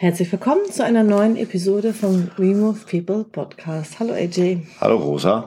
Herzlich 0.00 0.32
willkommen 0.32 0.64
zu 0.72 0.82
einer 0.82 1.04
neuen 1.04 1.36
Episode 1.36 1.92
vom 1.92 2.30
We 2.38 2.54
Move 2.54 2.78
People 2.90 3.22
Podcast. 3.22 4.00
Hallo 4.00 4.14
AJ. 4.14 4.62
Hallo 4.80 4.96
Rosa. 4.96 5.46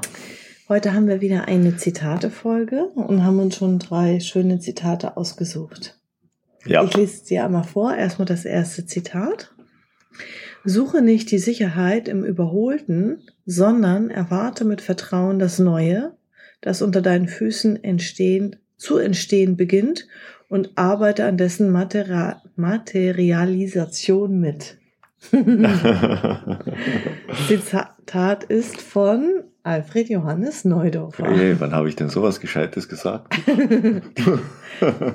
Heute 0.69 0.93
haben 0.93 1.07
wir 1.07 1.21
wieder 1.21 1.47
eine 1.47 1.75
Zitate-Folge 1.75 2.83
und 2.93 3.23
haben 3.23 3.39
uns 3.39 3.55
schon 3.55 3.79
drei 3.79 4.19
schöne 4.19 4.59
Zitate 4.59 5.17
ausgesucht. 5.17 5.99
Ja. 6.67 6.83
Ich 6.83 6.95
lese 6.95 7.25
dir 7.25 7.45
einmal 7.45 7.63
vor. 7.63 7.95
Erstmal 7.95 8.27
das 8.27 8.45
erste 8.45 8.85
Zitat. 8.85 9.55
Suche 10.63 11.01
nicht 11.01 11.31
die 11.31 11.39
Sicherheit 11.39 12.07
im 12.07 12.23
Überholten, 12.23 13.23
sondern 13.47 14.11
erwarte 14.11 14.65
mit 14.65 14.81
Vertrauen 14.81 15.39
das 15.39 15.57
Neue, 15.57 16.15
das 16.61 16.83
unter 16.83 17.01
deinen 17.01 17.27
Füßen 17.27 17.83
entstehen, 17.83 18.57
zu 18.77 18.99
entstehen 18.99 19.57
beginnt 19.57 20.05
und 20.53 20.69
arbeite 20.75 21.25
an 21.25 21.35
dessen 21.35 21.71
Material 21.71 22.39
Materialisation 22.55 24.39
mit. 24.39 24.77
Zitat 27.47 28.43
ist 28.43 28.79
von 28.79 29.45
Alfred 29.63 30.09
Johannes 30.09 30.63
Neudorfer. 30.63 31.25
Hey, 31.25 31.55
wann 31.57 31.73
habe 31.73 31.89
ich 31.89 31.95
denn 31.95 32.09
sowas 32.09 32.39
Gescheites 32.39 32.87
gesagt? 32.87 33.35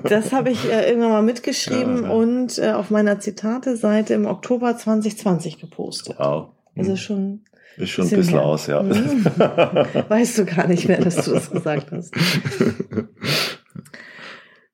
das 0.03 0.33
habe 0.33 0.51
ich 0.51 0.69
äh, 0.73 0.89
irgendwann 0.89 1.13
mal 1.13 1.23
mitgeschrieben 1.23 2.03
ja, 2.03 2.11
und 2.11 2.59
äh, 2.59 2.73
auf 2.73 2.91
meiner 2.91 3.21
Zitate-Seite 3.21 4.15
im 4.15 4.27
Oktober 4.27 4.77
2020 4.77 5.61
gepostet. 5.61 6.17
Wow. 6.19 6.49
Also 6.77 6.97
schon. 6.97 7.43
Ist 7.77 7.91
schon 7.91 8.07
ein 8.07 8.11
bisschen, 8.11 8.23
bisschen 8.23 8.39
aus, 8.41 8.67
ja. 8.67 8.83
Mhm. 8.83 9.25
Weißt 10.09 10.39
du 10.39 10.45
gar 10.47 10.67
nicht 10.67 10.89
mehr, 10.89 11.01
dass 11.01 11.25
du 11.25 11.31
das 11.31 11.49
gesagt 11.49 11.93
hast. 11.93 12.13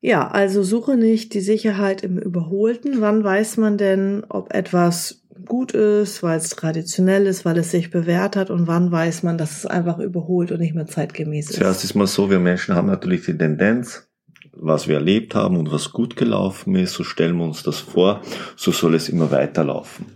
Ja, 0.05 0.27
also 0.27 0.61
suche 0.61 0.97
nicht 0.97 1.33
die 1.33 1.41
Sicherheit 1.41 2.03
im 2.03 2.19
Überholten. 2.19 3.01
Wann 3.01 3.23
weiß 3.23 3.57
man 3.57 3.79
denn, 3.79 4.23
ob 4.29 4.53
etwas 4.53 5.23
gut 5.47 5.71
ist, 5.71 6.21
weil 6.21 6.37
es 6.37 6.49
traditionell 6.49 7.25
ist, 7.25 7.43
weil 7.43 7.57
es 7.57 7.71
sich 7.71 7.89
bewährt 7.89 8.35
hat 8.35 8.51
und 8.51 8.67
wann 8.67 8.91
weiß 8.91 9.23
man, 9.23 9.39
dass 9.39 9.57
es 9.57 9.65
einfach 9.65 9.97
überholt 9.97 10.51
und 10.51 10.59
nicht 10.59 10.75
mehr 10.75 10.85
zeitgemäß 10.85 11.49
ist? 11.49 11.55
Zuerst 11.55 11.83
ist 11.83 11.95
mal 11.95 12.05
so, 12.05 12.29
wir 12.29 12.37
Menschen 12.37 12.75
haben 12.75 12.85
natürlich 12.85 13.25
die 13.25 13.35
Tendenz, 13.35 14.07
was 14.51 14.87
wir 14.87 14.97
erlebt 14.97 15.33
haben 15.33 15.57
und 15.57 15.71
was 15.71 15.91
gut 15.91 16.15
gelaufen 16.15 16.75
ist, 16.75 16.93
so 16.93 17.03
stellen 17.03 17.37
wir 17.37 17.45
uns 17.45 17.63
das 17.63 17.79
vor, 17.79 18.21
so 18.55 18.71
soll 18.71 18.93
es 18.93 19.09
immer 19.09 19.31
weiterlaufen 19.31 20.14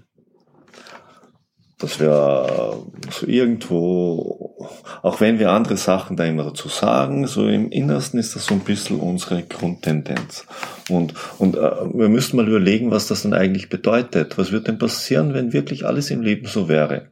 dass 1.79 1.99
wir 1.99 2.83
so 3.09 3.25
irgendwo, 3.25 4.67
auch 5.01 5.21
wenn 5.21 5.39
wir 5.39 5.51
andere 5.51 5.77
Sachen 5.77 6.17
da 6.17 6.25
immer 6.25 6.43
dazu 6.43 6.67
sagen, 6.67 7.25
so 7.25 7.47
im 7.47 7.71
Innersten 7.71 8.19
ist 8.19 8.35
das 8.35 8.45
so 8.45 8.53
ein 8.53 8.59
bisschen 8.59 8.99
unsere 8.99 9.43
Grundtendenz. 9.43 10.45
Und, 10.89 11.13
und 11.37 11.55
äh, 11.55 11.71
wir 11.93 12.09
müssten 12.09 12.35
mal 12.35 12.47
überlegen, 12.47 12.91
was 12.91 13.07
das 13.07 13.23
dann 13.23 13.33
eigentlich 13.33 13.69
bedeutet. 13.69 14.37
Was 14.37 14.51
wird 14.51 14.67
denn 14.67 14.77
passieren, 14.77 15.33
wenn 15.33 15.53
wirklich 15.53 15.85
alles 15.85 16.11
im 16.11 16.21
Leben 16.21 16.47
so 16.47 16.67
wäre? 16.67 17.11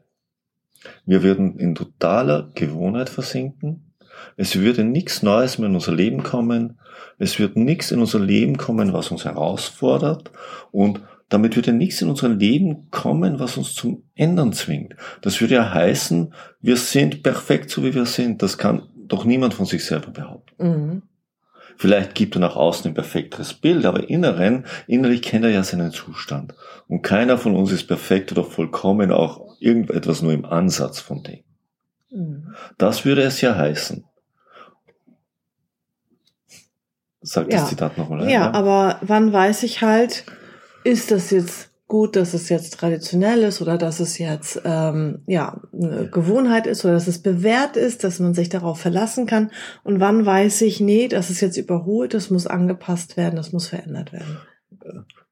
Wir 1.06 1.24
würden 1.24 1.58
in 1.58 1.74
totaler 1.74 2.52
Gewohnheit 2.54 3.10
versinken. 3.10 3.94
Es 4.36 4.58
würde 4.58 4.84
nichts 4.84 5.24
Neues 5.24 5.58
mehr 5.58 5.70
in 5.70 5.76
unser 5.76 5.94
Leben 5.94 6.24
kommen. 6.24 6.78
Es 7.20 7.40
wird 7.40 7.56
nichts 7.56 7.92
in 7.92 8.00
unser 8.00 8.20
Leben 8.20 8.58
kommen, 8.58 8.92
was 8.92 9.12
uns 9.12 9.24
herausfordert. 9.24 10.32
Und 10.72 11.02
damit 11.30 11.56
würde 11.56 11.74
nichts 11.74 12.02
in 12.02 12.10
unser 12.10 12.30
Leben 12.30 12.90
kommen, 12.90 13.40
was 13.40 13.58
uns 13.58 13.74
zum 13.74 14.04
Ändern 14.16 14.54
zwingt. 14.54 14.96
Das 15.22 15.42
würde 15.42 15.56
ja 15.56 15.74
heißen, 15.74 16.34
wir 16.62 16.78
sind 16.78 17.24
perfekt 17.24 17.70
so 17.70 17.84
wie 17.84 17.94
wir 17.94 18.06
sind. 18.06 18.42
Das 18.42 18.58
kann 18.58 18.84
doch 19.08 19.26
niemand 19.26 19.54
von 19.54 19.66
sich 19.66 19.84
selber 19.86 20.12
behaupten. 20.12 20.68
Mhm. 20.68 21.02
Vielleicht 21.78 22.16
gibt 22.16 22.36
er 22.36 22.40
nach 22.40 22.56
außen 22.56 22.90
ein 22.90 22.96
perfekteres 22.96 23.54
Bild, 23.54 23.86
aber 23.86 24.10
inneren, 24.10 24.66
innerlich 24.88 25.22
kennt 25.22 25.46
er 25.46 25.52
ja 25.52 25.64
seinen 25.64 25.92
Zustand. 25.92 26.56
Und 26.88 27.04
keiner 27.04 27.38
von 27.38 27.56
uns 27.56 27.72
ist 27.72 27.86
perfekt 27.88 28.32
oder 28.32 28.44
vollkommen, 28.44 29.12
auch 29.12 29.56
irgendetwas 29.60 30.24
nur 30.24 30.34
im 30.34 30.46
Ansatz 30.46 31.00
von 31.00 31.22
dem. 31.22 31.44
Mhm. 32.10 32.56
Das 32.78 33.06
würde 33.06 33.22
es 33.22 33.42
ja 33.42 33.56
heißen. 33.56 34.04
Sag 37.22 37.50
das 37.50 37.62
ja. 37.62 37.68
Zitat 37.68 37.98
nochmal. 37.98 38.24
Ja, 38.24 38.30
ja, 38.30 38.52
aber 38.52 38.98
wann 39.02 39.32
weiß 39.34 39.64
ich 39.64 39.82
halt, 39.82 40.26
ist 40.88 41.12
das 41.12 41.32
jetzt 41.32 41.70
gut, 41.88 42.16
dass 42.16 42.34
es 42.34 42.50
jetzt 42.50 42.78
traditionell 42.80 43.44
ist 43.44 43.62
oder 43.62 43.78
dass 43.78 44.00
es 44.00 44.18
jetzt 44.18 44.62
ähm, 44.64 45.20
ja 45.28 45.62
eine 45.74 46.10
Gewohnheit 46.10 46.68
ist 46.68 46.84
oder 46.84 46.94
dass 46.94 47.08
es 47.08 47.22
bewährt 47.22 47.78
ist, 47.78 48.04
dass 48.04 48.20
man 48.20 48.34
sich 48.34 48.50
darauf 48.50 48.80
verlassen 48.80 49.26
kann. 49.26 49.52
Und 49.84 50.00
wann 50.00 50.26
weiß 50.26 50.62
ich, 50.62 50.80
nee, 50.80 51.08
das 51.08 51.30
ist 51.30 51.42
jetzt 51.42 51.58
überholt, 51.58 52.14
das 52.14 52.30
muss 52.30 52.48
angepasst 52.48 53.18
werden, 53.18 53.36
das 53.36 53.52
muss 53.54 53.68
verändert 53.68 54.12
werden. 54.14 54.38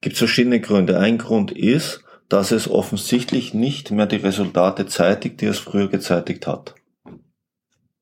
Gibt 0.01 0.17
verschiedene 0.17 0.59
Gründe. 0.59 0.99
Ein 0.99 1.17
Grund 1.17 1.51
ist, 1.51 2.03
dass 2.29 2.51
es 2.51 2.69
offensichtlich 2.69 3.53
nicht 3.53 3.91
mehr 3.91 4.07
die 4.07 4.17
Resultate 4.17 4.87
zeitigt, 4.87 5.41
die 5.41 5.45
es 5.45 5.59
früher 5.59 5.89
gezeitigt 5.89 6.47
hat. 6.47 6.75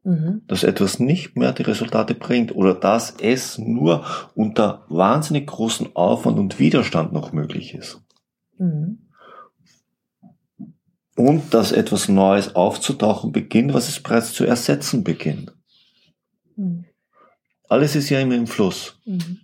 Mhm. 0.03 0.41
Dass 0.47 0.63
etwas 0.63 0.99
nicht 0.99 1.37
mehr 1.37 1.53
die 1.53 1.63
Resultate 1.63 2.13
bringt 2.13 2.53
oder 2.53 2.73
dass 2.73 3.15
es 3.21 3.57
nur 3.57 4.05
unter 4.35 4.85
wahnsinnig 4.89 5.47
großen 5.47 5.95
Aufwand 5.95 6.39
und 6.39 6.59
Widerstand 6.59 7.13
noch 7.13 7.31
möglich 7.31 7.73
ist. 7.73 8.01
Mhm. 8.57 9.09
Und 11.15 11.53
dass 11.53 11.71
etwas 11.71 12.09
Neues 12.09 12.55
aufzutauchen 12.55 13.31
beginnt, 13.31 13.73
was 13.73 13.87
es 13.87 14.01
bereits 14.01 14.33
zu 14.33 14.45
ersetzen 14.45 15.03
beginnt. 15.03 15.53
Mhm. 16.55 16.85
Alles 17.69 17.95
ist 17.95 18.09
ja 18.09 18.19
immer 18.19 18.35
im 18.35 18.47
Fluss. 18.47 18.99
Mhm. 19.05 19.42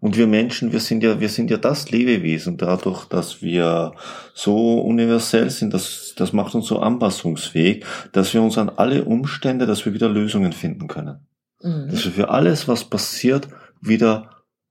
Und 0.00 0.16
wir 0.16 0.26
Menschen, 0.26 0.72
wir 0.72 0.80
sind 0.80 1.02
ja, 1.02 1.20
wir 1.20 1.28
sind 1.28 1.50
ja 1.50 1.58
das 1.58 1.90
Lebewesen 1.90 2.56
dadurch, 2.56 3.04
dass 3.04 3.42
wir 3.42 3.92
so 4.34 4.80
universell 4.80 5.50
sind, 5.50 5.74
das, 5.74 6.14
das 6.16 6.32
macht 6.32 6.54
uns 6.54 6.66
so 6.66 6.78
anpassungsfähig, 6.78 7.84
dass 8.12 8.32
wir 8.32 8.42
uns 8.42 8.56
an 8.56 8.70
alle 8.70 9.04
Umstände, 9.04 9.66
dass 9.66 9.84
wir 9.84 9.92
wieder 9.92 10.08
Lösungen 10.08 10.52
finden 10.52 10.88
können. 10.88 11.26
Mhm. 11.62 11.88
Dass 11.90 12.04
wir 12.06 12.12
für 12.12 12.30
alles, 12.30 12.66
was 12.66 12.84
passiert, 12.84 13.48
wieder 13.82 14.30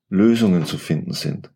Lösungen 0.10 0.66
zu 0.66 0.80
finden 0.80 1.14
sind. 1.14 1.52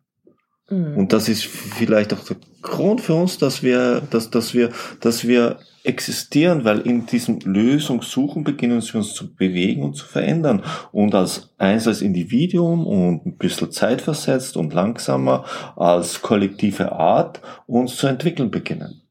Mhm. 0.70 0.96
Und 0.96 1.12
das 1.12 1.28
ist 1.28 1.44
vielleicht 1.44 2.14
auch 2.14 2.24
der 2.24 2.36
Grund 2.62 3.00
für 3.00 3.14
uns, 3.14 3.38
dass 3.38 3.64
wir, 3.64 4.02
dass, 4.10 4.30
dass 4.30 4.54
wir, 4.54 4.70
dass 5.00 5.26
wir 5.26 5.58
existieren, 5.84 6.64
weil 6.64 6.80
in 6.80 7.06
diesem 7.06 7.38
Lösungssuchen 7.40 8.42
beginnen 8.42 8.82
wir 8.82 8.94
uns 8.96 9.14
zu 9.14 9.34
bewegen 9.34 9.82
und 9.82 9.94
zu 9.94 10.06
verändern. 10.06 10.62
Und 10.92 11.14
als 11.14 11.54
eins 11.58 11.86
als 11.86 12.00
Individuum 12.00 12.86
und 12.86 13.26
ein 13.26 13.36
bisschen 13.36 13.70
zeitversetzt 13.70 14.56
und 14.56 14.72
langsamer 14.72 15.44
als 15.76 16.22
kollektive 16.22 16.92
Art 16.92 17.40
uns 17.66 17.96
zu 17.96 18.06
entwickeln 18.06 18.50
beginnen. 18.50 19.02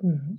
Mhm. 0.00 0.37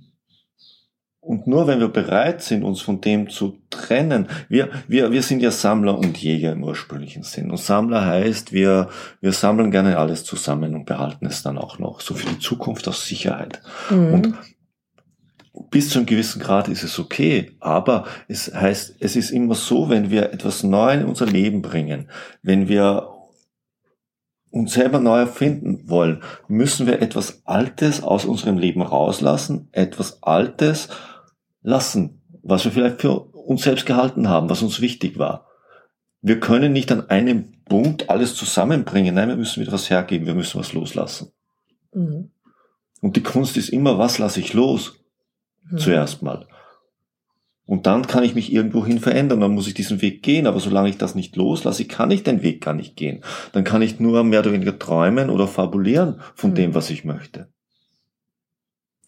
Und 1.30 1.46
nur 1.46 1.68
wenn 1.68 1.78
wir 1.78 1.86
bereit 1.86 2.42
sind, 2.42 2.64
uns 2.64 2.80
von 2.80 3.00
dem 3.00 3.30
zu 3.30 3.56
trennen, 3.70 4.26
wir, 4.48 4.68
wir, 4.88 5.12
wir 5.12 5.22
sind 5.22 5.40
ja 5.40 5.52
Sammler 5.52 5.96
und 5.96 6.18
Jäger 6.18 6.50
im 6.50 6.64
ursprünglichen 6.64 7.22
Sinn. 7.22 7.52
Und 7.52 7.58
Sammler 7.58 8.04
heißt, 8.04 8.52
wir, 8.52 8.88
wir 9.20 9.30
sammeln 9.30 9.70
gerne 9.70 9.96
alles 9.96 10.24
zusammen 10.24 10.74
und 10.74 10.86
behalten 10.86 11.26
es 11.26 11.44
dann 11.44 11.56
auch 11.56 11.78
noch, 11.78 12.00
so 12.00 12.14
für 12.14 12.26
die 12.26 12.40
Zukunft 12.40 12.88
aus 12.88 13.06
Sicherheit. 13.06 13.62
Mhm. 13.90 14.12
Und 14.12 14.34
bis 15.70 15.90
zu 15.90 16.00
einem 16.00 16.06
gewissen 16.06 16.42
Grad 16.42 16.66
ist 16.66 16.82
es 16.82 16.98
okay, 16.98 17.52
aber 17.60 18.06
es 18.26 18.52
heißt, 18.52 18.96
es 18.98 19.14
ist 19.14 19.30
immer 19.30 19.54
so, 19.54 19.88
wenn 19.88 20.10
wir 20.10 20.32
etwas 20.32 20.64
Neues 20.64 21.02
in 21.02 21.06
unser 21.06 21.26
Leben 21.26 21.62
bringen, 21.62 22.08
wenn 22.42 22.66
wir 22.66 23.08
uns 24.50 24.72
selber 24.72 24.98
neu 24.98 25.20
erfinden 25.20 25.88
wollen, 25.88 26.24
müssen 26.48 26.88
wir 26.88 27.00
etwas 27.00 27.42
Altes 27.44 28.02
aus 28.02 28.24
unserem 28.24 28.58
Leben 28.58 28.82
rauslassen, 28.82 29.68
etwas 29.70 30.24
Altes 30.24 30.88
lassen, 31.62 32.22
was 32.42 32.64
wir 32.64 32.72
vielleicht 32.72 33.00
für 33.00 33.20
uns 33.20 33.62
selbst 33.62 33.86
gehalten 33.86 34.28
haben, 34.28 34.48
was 34.48 34.62
uns 34.62 34.80
wichtig 34.80 35.18
war. 35.18 35.46
Wir 36.22 36.40
können 36.40 36.72
nicht 36.72 36.92
an 36.92 37.08
einem 37.08 37.62
Punkt 37.64 38.10
alles 38.10 38.34
zusammenbringen. 38.34 39.14
Nein, 39.14 39.28
wir 39.28 39.36
müssen 39.36 39.60
wieder 39.60 39.72
was 39.72 39.90
hergeben, 39.90 40.26
wir 40.26 40.34
müssen 40.34 40.58
was 40.58 40.72
loslassen. 40.72 41.32
Mhm. 41.92 42.30
Und 43.00 43.16
die 43.16 43.22
Kunst 43.22 43.56
ist 43.56 43.70
immer, 43.70 43.98
was 43.98 44.18
lasse 44.18 44.40
ich 44.40 44.52
los? 44.52 45.00
Mhm. 45.70 45.78
Zuerst 45.78 46.22
mal. 46.22 46.46
Und 47.64 47.86
dann 47.86 48.08
kann 48.08 48.24
ich 48.24 48.34
mich 48.34 48.52
irgendwohin 48.52 48.98
verändern, 48.98 49.40
dann 49.40 49.52
muss 49.52 49.68
ich 49.68 49.74
diesen 49.74 50.02
Weg 50.02 50.24
gehen, 50.24 50.48
aber 50.48 50.58
solange 50.58 50.88
ich 50.88 50.98
das 50.98 51.14
nicht 51.14 51.36
loslasse, 51.36 51.84
kann 51.84 52.10
ich 52.10 52.24
den 52.24 52.42
Weg 52.42 52.60
gar 52.64 52.74
nicht 52.74 52.96
gehen. 52.96 53.22
Dann 53.52 53.62
kann 53.62 53.80
ich 53.80 54.00
nur 54.00 54.24
mehr 54.24 54.40
oder 54.40 54.52
weniger 54.52 54.76
träumen 54.76 55.30
oder 55.30 55.46
fabulieren 55.46 56.20
von 56.34 56.50
mhm. 56.50 56.54
dem, 56.56 56.74
was 56.74 56.90
ich 56.90 57.04
möchte. 57.04 57.48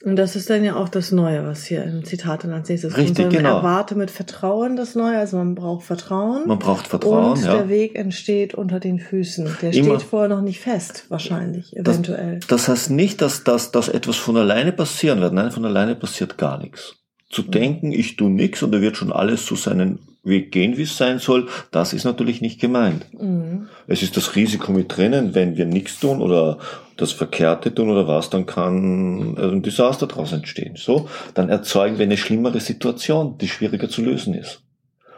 Und 0.04 0.16
das 0.16 0.34
ist 0.34 0.50
dann 0.50 0.64
ja 0.64 0.75
auch 0.75 0.88
das 0.88 1.12
Neue, 1.12 1.46
was 1.46 1.64
hier 1.64 1.84
im 1.84 2.04
Zitat 2.04 2.43
dann 2.43 2.52
als 2.52 2.69
nächstes 2.69 2.96
Richtig, 2.96 3.16
kommt. 3.16 3.32
Man 3.34 3.43
genau. 3.44 3.56
erwarte 3.58 3.94
mit 3.94 4.10
Vertrauen 4.10 4.75
das 4.75 4.96
Neue, 4.96 5.16
also 5.16 5.37
man 5.37 5.54
braucht 5.54 5.84
Vertrauen. 5.84 6.46
Man 6.46 6.58
braucht 6.58 6.88
Vertrauen, 6.88 7.32
und 7.32 7.44
ja. 7.44 7.54
der 7.54 7.69
Weg 7.69 7.94
entsteht 7.94 8.54
unter 8.54 8.81
den 8.81 8.99
Füßen. 8.99 9.49
Der 9.62 9.72
Immer. 9.72 9.99
steht 9.99 10.08
vorher 10.08 10.28
noch 10.28 10.40
nicht 10.43 10.60
fest, 10.60 11.04
wahrscheinlich, 11.08 11.75
Das- 11.76 11.94
eventuell. 11.96 12.40
Das 12.49 12.69
heißt 12.69 12.90
nicht, 12.90 13.22
dass, 13.22 13.44
dass, 13.44 13.70
dass 13.70 13.88
etwas 13.88 14.16
von 14.16 14.37
alleine 14.37 14.72
passieren 14.72 15.20
wird. 15.20 15.34
Nein, 15.34 15.52
von 15.52 15.64
alleine 15.64 15.94
passiert 15.94 16.37
gar 16.37 16.58
nichts. 16.58 16.96
Zu 17.31 17.43
denken, 17.43 17.93
ich 17.93 18.16
tu 18.16 18.28
nichts 18.28 18.62
und 18.62 18.75
er 18.75 18.81
wird 18.82 18.96
schon 18.96 19.12
alles 19.12 19.46
so 19.46 19.55
seinen 19.55 20.00
Weg 20.25 20.52
gehen, 20.52 20.76
wie 20.76 20.82
es 20.82 20.96
sein 20.96 21.19
soll, 21.19 21.48
das 21.70 21.93
ist 21.93 22.05
natürlich 22.05 22.40
nicht 22.40 22.60
gemeint. 22.60 23.06
Mhm. 23.12 23.69
Es 23.88 24.02
ist 24.02 24.16
das 24.16 24.37
Risiko 24.37 24.70
mit 24.72 24.96
drinnen, 24.96 25.34
wenn 25.34 25.56
wir 25.56 25.66
nichts 25.66 25.98
tun 25.98 26.20
oder 26.20 26.58
das 27.02 27.12
Verkehrte 27.12 27.75
tun 27.75 27.90
oder 27.90 28.06
was, 28.06 28.31
dann 28.31 28.46
kann 28.46 29.37
äh, 29.37 29.43
ein 29.43 29.62
Desaster 29.62 30.06
daraus 30.06 30.32
entstehen. 30.32 30.76
So, 30.76 31.08
dann 31.34 31.49
erzeugen 31.49 31.99
wir 31.99 32.04
eine 32.04 32.16
schlimmere 32.16 32.60
Situation, 32.60 33.37
die 33.38 33.49
schwieriger 33.49 33.88
zu 33.88 34.02
lösen 34.02 34.34
ist. 34.34 34.62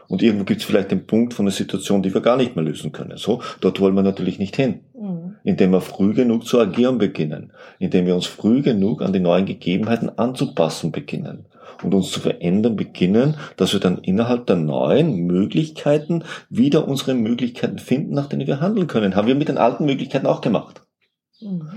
Und 0.06 0.22
irgendwo 0.22 0.44
gibt 0.44 0.60
es 0.60 0.66
vielleicht 0.66 0.90
den 0.90 1.06
Punkt 1.06 1.32
von 1.32 1.46
einer 1.46 1.54
Situation, 1.54 2.02
die 2.02 2.12
wir 2.12 2.20
gar 2.20 2.36
nicht 2.36 2.56
mehr 2.56 2.64
lösen 2.64 2.92
können. 2.92 3.16
So, 3.16 3.40
dort 3.60 3.80
wollen 3.80 3.94
wir 3.94 4.02
natürlich 4.02 4.38
nicht 4.38 4.56
hin 4.56 4.80
Mhm. 5.04 5.36
indem 5.44 5.72
wir 5.72 5.80
früh 5.80 6.14
genug 6.14 6.46
zu 6.46 6.58
agieren 6.58 6.98
beginnen, 6.98 7.52
indem 7.78 8.06
wir 8.06 8.14
uns 8.14 8.26
früh 8.26 8.62
genug 8.62 9.02
an 9.02 9.12
die 9.12 9.20
neuen 9.20 9.44
Gegebenheiten 9.44 10.18
anzupassen 10.18 10.92
beginnen 10.92 11.46
und 11.82 11.94
uns 11.94 12.10
zu 12.10 12.20
verändern 12.20 12.76
beginnen, 12.76 13.36
dass 13.56 13.72
wir 13.72 13.80
dann 13.80 13.98
innerhalb 13.98 14.46
der 14.46 14.56
neuen 14.56 15.26
Möglichkeiten 15.26 16.24
wieder 16.48 16.88
unsere 16.88 17.14
Möglichkeiten 17.14 17.78
finden, 17.78 18.14
nach 18.14 18.28
denen 18.28 18.46
wir 18.46 18.60
handeln 18.60 18.86
können. 18.86 19.14
Haben 19.14 19.28
wir 19.28 19.34
mit 19.34 19.48
den 19.48 19.58
alten 19.58 19.84
Möglichkeiten 19.84 20.26
auch 20.26 20.40
gemacht. 20.40 20.83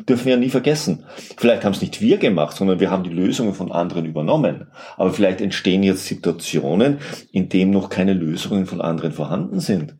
Dürfen 0.07 0.25
wir 0.25 0.33
ja 0.33 0.39
nie 0.39 0.49
vergessen. 0.49 1.03
Vielleicht 1.37 1.65
haben 1.65 1.73
es 1.73 1.81
nicht 1.81 1.99
wir 1.99 2.17
gemacht, 2.17 2.55
sondern 2.55 2.79
wir 2.79 2.89
haben 2.89 3.03
die 3.03 3.09
Lösungen 3.09 3.53
von 3.53 3.71
anderen 3.71 4.05
übernommen. 4.05 4.67
Aber 4.95 5.11
vielleicht 5.11 5.41
entstehen 5.41 5.83
jetzt 5.83 6.05
Situationen, 6.05 6.99
in 7.31 7.49
denen 7.49 7.71
noch 7.71 7.89
keine 7.89 8.13
Lösungen 8.13 8.65
von 8.65 8.81
anderen 8.81 9.11
vorhanden 9.11 9.59
sind 9.59 9.95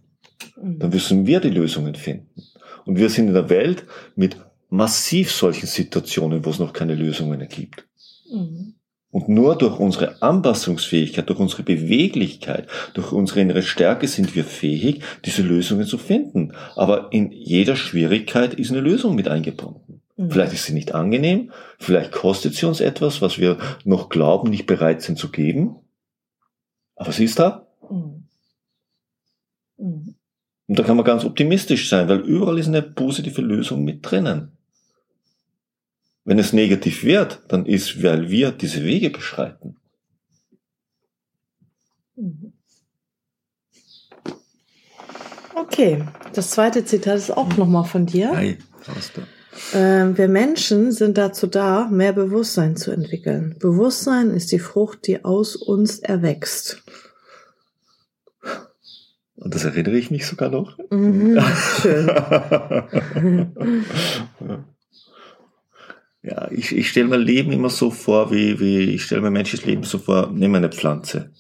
dann 0.62 0.90
müssen 0.90 1.26
wir 1.28 1.40
die 1.40 1.50
Lösungen 1.50 1.96
finden. 1.96 2.44
Und 2.86 2.98
wir 2.98 3.10
sind 3.10 3.28
in 3.28 3.34
der 3.34 3.50
Welt 3.50 3.86
mit 4.16 4.38
massiv 4.70 5.32
solchen 5.32 5.68
Situationen, 5.68 6.46
wo 6.46 6.50
es 6.50 6.60
noch 6.60 6.74
keine 6.74 6.96
Lösungen 6.96 7.48
gibt. 7.48 7.88
Mhm. 8.32 8.76
Und 9.10 9.30
nur 9.30 9.58
durch 9.58 9.80
unsere 9.80 10.22
Anpassungsfähigkeit, 10.22 11.30
durch 11.30 11.40
unsere 11.40 11.64
Beweglichkeit, 11.64 12.68
durch 12.94 13.12
unsere 13.12 13.40
innere 13.40 13.64
Stärke 13.64 14.08
sind 14.08 14.36
wir 14.36 14.44
fähig, 14.44 15.02
diese 15.26 15.44
Lösungen 15.44 15.88
zu 15.88 15.98
finden. 15.98 16.54
Aber 16.76 17.12
in 17.12 17.32
jeder 17.32 17.78
Schwierigkeit 17.78 18.54
ist 18.54 18.72
eine 18.72 18.82
Lösung 18.82 19.16
mit 19.16 19.28
eingebunden. 19.30 20.02
Mhm. 20.18 20.32
Vielleicht 20.32 20.54
ist 20.54 20.66
sie 20.66 20.74
nicht 20.74 20.94
angenehm, 20.94 21.52
vielleicht 21.80 22.12
kostet 22.12 22.56
sie 22.56 22.66
uns 22.66 22.82
etwas, 22.82 23.22
was 23.22 23.38
wir 23.38 23.58
noch 23.86 24.10
glauben, 24.10 24.50
nicht 24.50 24.66
bereit 24.66 25.02
sind 25.02 25.18
zu 25.18 25.30
geben. 25.30 25.78
Aber 26.96 27.12
sie 27.12 27.24
ist 27.24 27.40
da. 27.40 27.68
Mhm. 27.90 28.28
Mhm. 29.78 30.16
Und 30.68 30.80
da 30.80 30.84
kann 30.84 30.98
man 30.98 31.06
ganz 31.06 31.24
optimistisch 31.24 31.88
sein, 31.88 32.10
weil 32.10 32.20
überall 32.20 32.60
ist 32.60 32.68
eine 32.68 32.82
positive 32.82 33.42
Lösung 33.42 33.86
mit 33.86 34.00
drinnen. 34.02 34.57
Wenn 36.28 36.40
es 36.40 36.52
negativ 36.52 37.06
wird, 37.06 37.42
dann 37.48 37.66
ist, 37.66 38.04
weil 38.04 38.30
wir 38.30 38.52
diese 38.52 38.84
Wege 38.84 39.10
beschreiten. 39.12 39.78
Mhm. 42.18 42.52
Okay, 45.56 46.04
das 46.34 46.50
zweite 46.52 46.84
Zitat 46.84 47.16
ist 47.16 47.32
auch 47.32 47.56
nochmal 47.56 47.86
von 47.86 48.06
dir. 48.06 48.32
Was 48.88 49.14
da? 49.14 49.22
Ähm, 49.74 50.18
wir 50.18 50.28
Menschen 50.28 50.92
sind 50.92 51.18
dazu 51.18 51.48
da, 51.48 51.88
mehr 51.88 52.12
Bewusstsein 52.12 52.76
zu 52.76 52.92
entwickeln. 52.92 53.56
Bewusstsein 53.60 54.32
ist 54.32 54.52
die 54.52 54.60
Frucht, 54.60 55.08
die 55.08 55.24
aus 55.24 55.56
uns 55.56 56.00
erwächst. 56.00 56.84
Und 59.36 59.56
das 59.56 59.64
erinnere 59.64 59.98
ich 59.98 60.12
mich 60.12 60.26
sogar 60.26 60.50
noch. 60.50 60.78
Mhm, 60.92 61.40
schön. 61.82 62.12
ja, 66.28 66.52
ich, 66.52 66.76
ich 66.76 66.90
stelle 66.90 67.08
mir 67.08 67.18
Leben 67.18 67.52
immer 67.54 67.70
so 67.70 67.90
vor, 67.90 68.32
wie, 68.32 68.60
wie 68.60 68.80
ich 68.80 69.04
stelle 69.04 69.22
mir 69.22 69.32
menschliches 69.32 69.66
Leben 69.66 69.84
so 69.84 69.98
vor, 69.98 70.30
nimm 70.34 70.56
eine 70.56 70.70
Pflanze. 70.70 71.32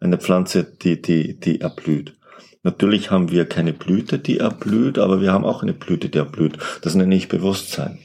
Eine 0.00 0.18
Pflanze, 0.18 0.64
die, 0.64 1.00
die, 1.00 1.38
die 1.38 1.60
erblüht. 1.60 2.16
Natürlich 2.64 3.10
haben 3.10 3.30
wir 3.30 3.44
keine 3.46 3.72
Blüte, 3.72 4.18
die 4.18 4.38
erblüht, 4.38 4.98
aber 4.98 5.20
wir 5.20 5.32
haben 5.32 5.44
auch 5.44 5.62
eine 5.62 5.72
Blüte, 5.72 6.08
die 6.08 6.18
erblüht. 6.18 6.58
Das 6.82 6.94
nenne 6.94 7.14
ich 7.14 7.28
Bewusstsein. 7.28 7.98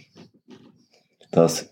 Das 1.31 1.68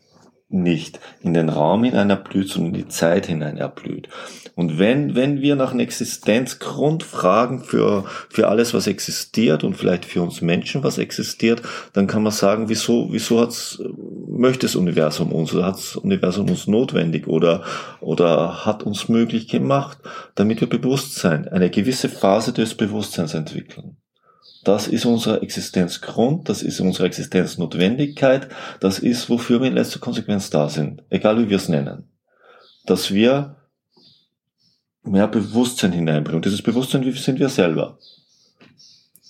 nicht 0.50 1.00
in 1.22 1.34
den 1.34 1.50
Raum 1.50 1.84
hinein 1.84 2.10
erblüht, 2.10 2.48
sondern 2.48 2.74
in 2.74 2.82
die 2.82 2.88
Zeit 2.88 3.26
hinein 3.26 3.58
erblüht. 3.58 4.08
Und 4.56 4.80
wenn, 4.80 5.14
wenn 5.14 5.42
wir 5.42 5.58
nach 5.58 5.72
einem 5.72 5.82
Existenzgrund 5.82 7.04
fragen 7.04 7.64
für, 7.64 8.06
für 8.30 8.48
alles, 8.48 8.74
was 8.74 8.88
existiert 8.88 9.66
und 9.66 9.76
vielleicht 9.76 10.06
für 10.06 10.22
uns 10.22 10.42
Menschen, 10.42 10.84
was 10.84 11.00
existiert, 11.00 11.62
dann 11.92 12.08
kann 12.08 12.24
man 12.24 12.32
sagen, 12.32 12.70
wieso, 12.70 13.12
wieso 13.12 13.42
hat's, 13.42 13.82
möchte 14.30 14.68
das 14.68 14.76
Universum 14.76 15.34
uns 15.34 15.54
oder 15.54 15.66
hat 15.66 15.76
das 15.76 15.98
Universum 15.98 16.50
uns 16.50 16.66
notwendig 16.66 17.28
oder, 17.28 17.64
oder 18.00 18.66
hat 18.66 18.84
uns 18.84 19.10
möglich 19.10 19.50
gemacht, 19.50 19.98
damit 20.36 20.62
wir 20.62 20.70
Bewusstsein, 20.70 21.48
eine 21.50 21.70
gewisse 21.70 22.08
Phase 22.08 22.54
des 22.54 22.76
Bewusstseins 22.76 23.34
entwickeln. 23.34 23.98
Das 24.68 24.90
ist 24.90 25.06
unser 25.06 25.42
Existenzgrund, 25.42 26.50
das 26.50 26.62
ist 26.62 26.82
unsere 26.82 27.08
Existenznotwendigkeit, 27.08 28.50
das 28.82 29.00
ist, 29.00 29.30
wofür 29.30 29.62
wir 29.62 29.70
in 29.70 29.76
letzter 29.76 30.00
Konsequenz 30.00 30.50
da 30.50 30.68
sind, 30.68 31.04
egal 31.10 31.40
wie 31.42 31.50
wir 31.50 31.56
es 31.56 31.70
nennen. 31.70 32.10
Dass 32.86 33.14
wir 33.14 33.56
mehr 35.04 35.30
Bewusstsein 35.30 35.94
hineinbringen. 35.94 36.36
Und 36.40 36.44
dieses 36.46 36.62
Bewusstsein 36.62 37.10
sind 37.14 37.40
wir 37.40 37.48
selber. 37.48 37.98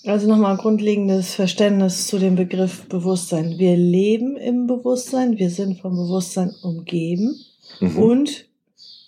Also 0.04 0.26
nochmal 0.26 0.54
ein 0.54 0.58
grundlegendes 0.58 1.36
Verständnis 1.36 2.08
zu 2.08 2.18
dem 2.18 2.34
Begriff 2.34 2.88
Bewusstsein. 2.88 3.58
Wir 3.58 3.76
leben 3.76 4.36
im 4.36 4.66
Bewusstsein, 4.66 5.38
wir 5.38 5.50
sind 5.50 5.80
vom 5.80 5.94
Bewusstsein 5.94 6.50
umgeben 6.62 7.38
Mhm. 7.78 7.96
und 7.96 8.44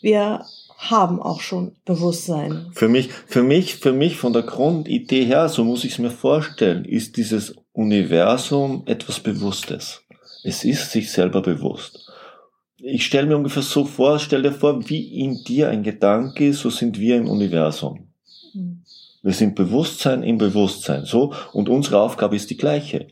wir 0.01 0.45
haben 0.81 1.21
auch 1.21 1.41
schon 1.41 1.77
Bewusstsein. 1.85 2.71
Für 2.73 2.89
mich, 2.89 3.11
für 3.27 3.43
mich, 3.43 3.77
für 3.77 3.93
mich 3.93 4.17
von 4.17 4.33
der 4.33 4.43
Grundidee 4.43 5.25
her, 5.25 5.49
so 5.49 5.63
muss 5.65 5.85
ich 5.85 5.93
es 5.93 5.99
mir 5.99 6.11
vorstellen, 6.11 6.85
ist 6.87 7.19
dieses 7.19 7.55
Universum 7.73 8.83
etwas 8.87 9.21
Bewusstes. 9.21 10.03
Es 10.43 10.65
ist 10.65 10.91
sich 10.91 11.13
selber 11.13 11.43
bewusst. 11.43 12.11
Ich 12.79 13.05
stelle 13.05 13.27
mir 13.27 13.37
ungefähr 13.37 13.63
so 13.63 13.85
vor, 13.85 14.19
stell 14.19 14.43
dir 14.43 14.53
vor, 14.53 14.89
wie 14.89 15.21
in 15.21 15.45
dir 15.45 15.69
ein 15.69 15.83
Gedanke, 15.83 16.55
so 16.55 16.71
sind 16.71 16.99
wir 16.99 17.19
im 17.19 17.29
Universum. 17.29 18.09
Mhm. 18.55 18.83
Wir 19.23 19.35
sind 19.35 19.55
Bewusstsein 19.55 20.23
im 20.23 20.39
Bewusstsein, 20.39 21.05
so, 21.05 21.35
und 21.53 21.69
unsere 21.69 22.01
Aufgabe 22.01 22.37
ist 22.37 22.49
die 22.49 22.57
gleiche. 22.57 23.09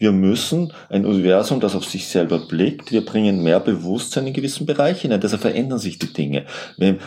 Wir 0.00 0.12
müssen 0.12 0.72
ein 0.90 1.04
Universum, 1.04 1.58
das 1.58 1.74
auf 1.74 1.84
sich 1.84 2.06
selber 2.06 2.38
blickt, 2.38 2.92
wir 2.92 3.04
bringen 3.04 3.42
mehr 3.42 3.58
Bewusstsein 3.58 4.28
in 4.28 4.32
gewissen 4.32 4.64
Bereiche 4.64 5.02
hinein, 5.02 5.20
deshalb 5.20 5.42
verändern 5.42 5.80
sich 5.80 5.98
die 5.98 6.12
Dinge. 6.12 6.46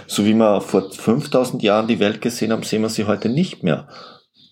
So 0.07 0.25
wie 0.25 0.33
wir 0.33 0.59
vor 0.59 0.91
5000 0.91 1.63
Jahren 1.63 1.87
die 1.87 1.99
Welt 1.99 2.19
gesehen 2.19 2.51
haben, 2.51 2.63
sehen 2.63 2.81
wir 2.81 2.89
sie 2.89 3.05
heute 3.05 3.29
nicht 3.29 3.63
mehr 3.63 3.87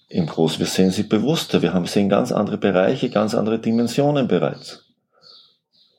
im 0.08 0.26
Groß. 0.26 0.58
Wir 0.60 0.66
sehen 0.66 0.92
sie 0.92 1.04
bewusster, 1.04 1.62
wir 1.62 1.74
haben 1.74 1.86
sehen 1.86 2.08
ganz 2.08 2.32
andere 2.32 2.58
Bereiche, 2.58 3.10
ganz 3.10 3.36
andere 3.36 3.60
Dimensionen 3.60 4.30
bereits. 4.30 4.86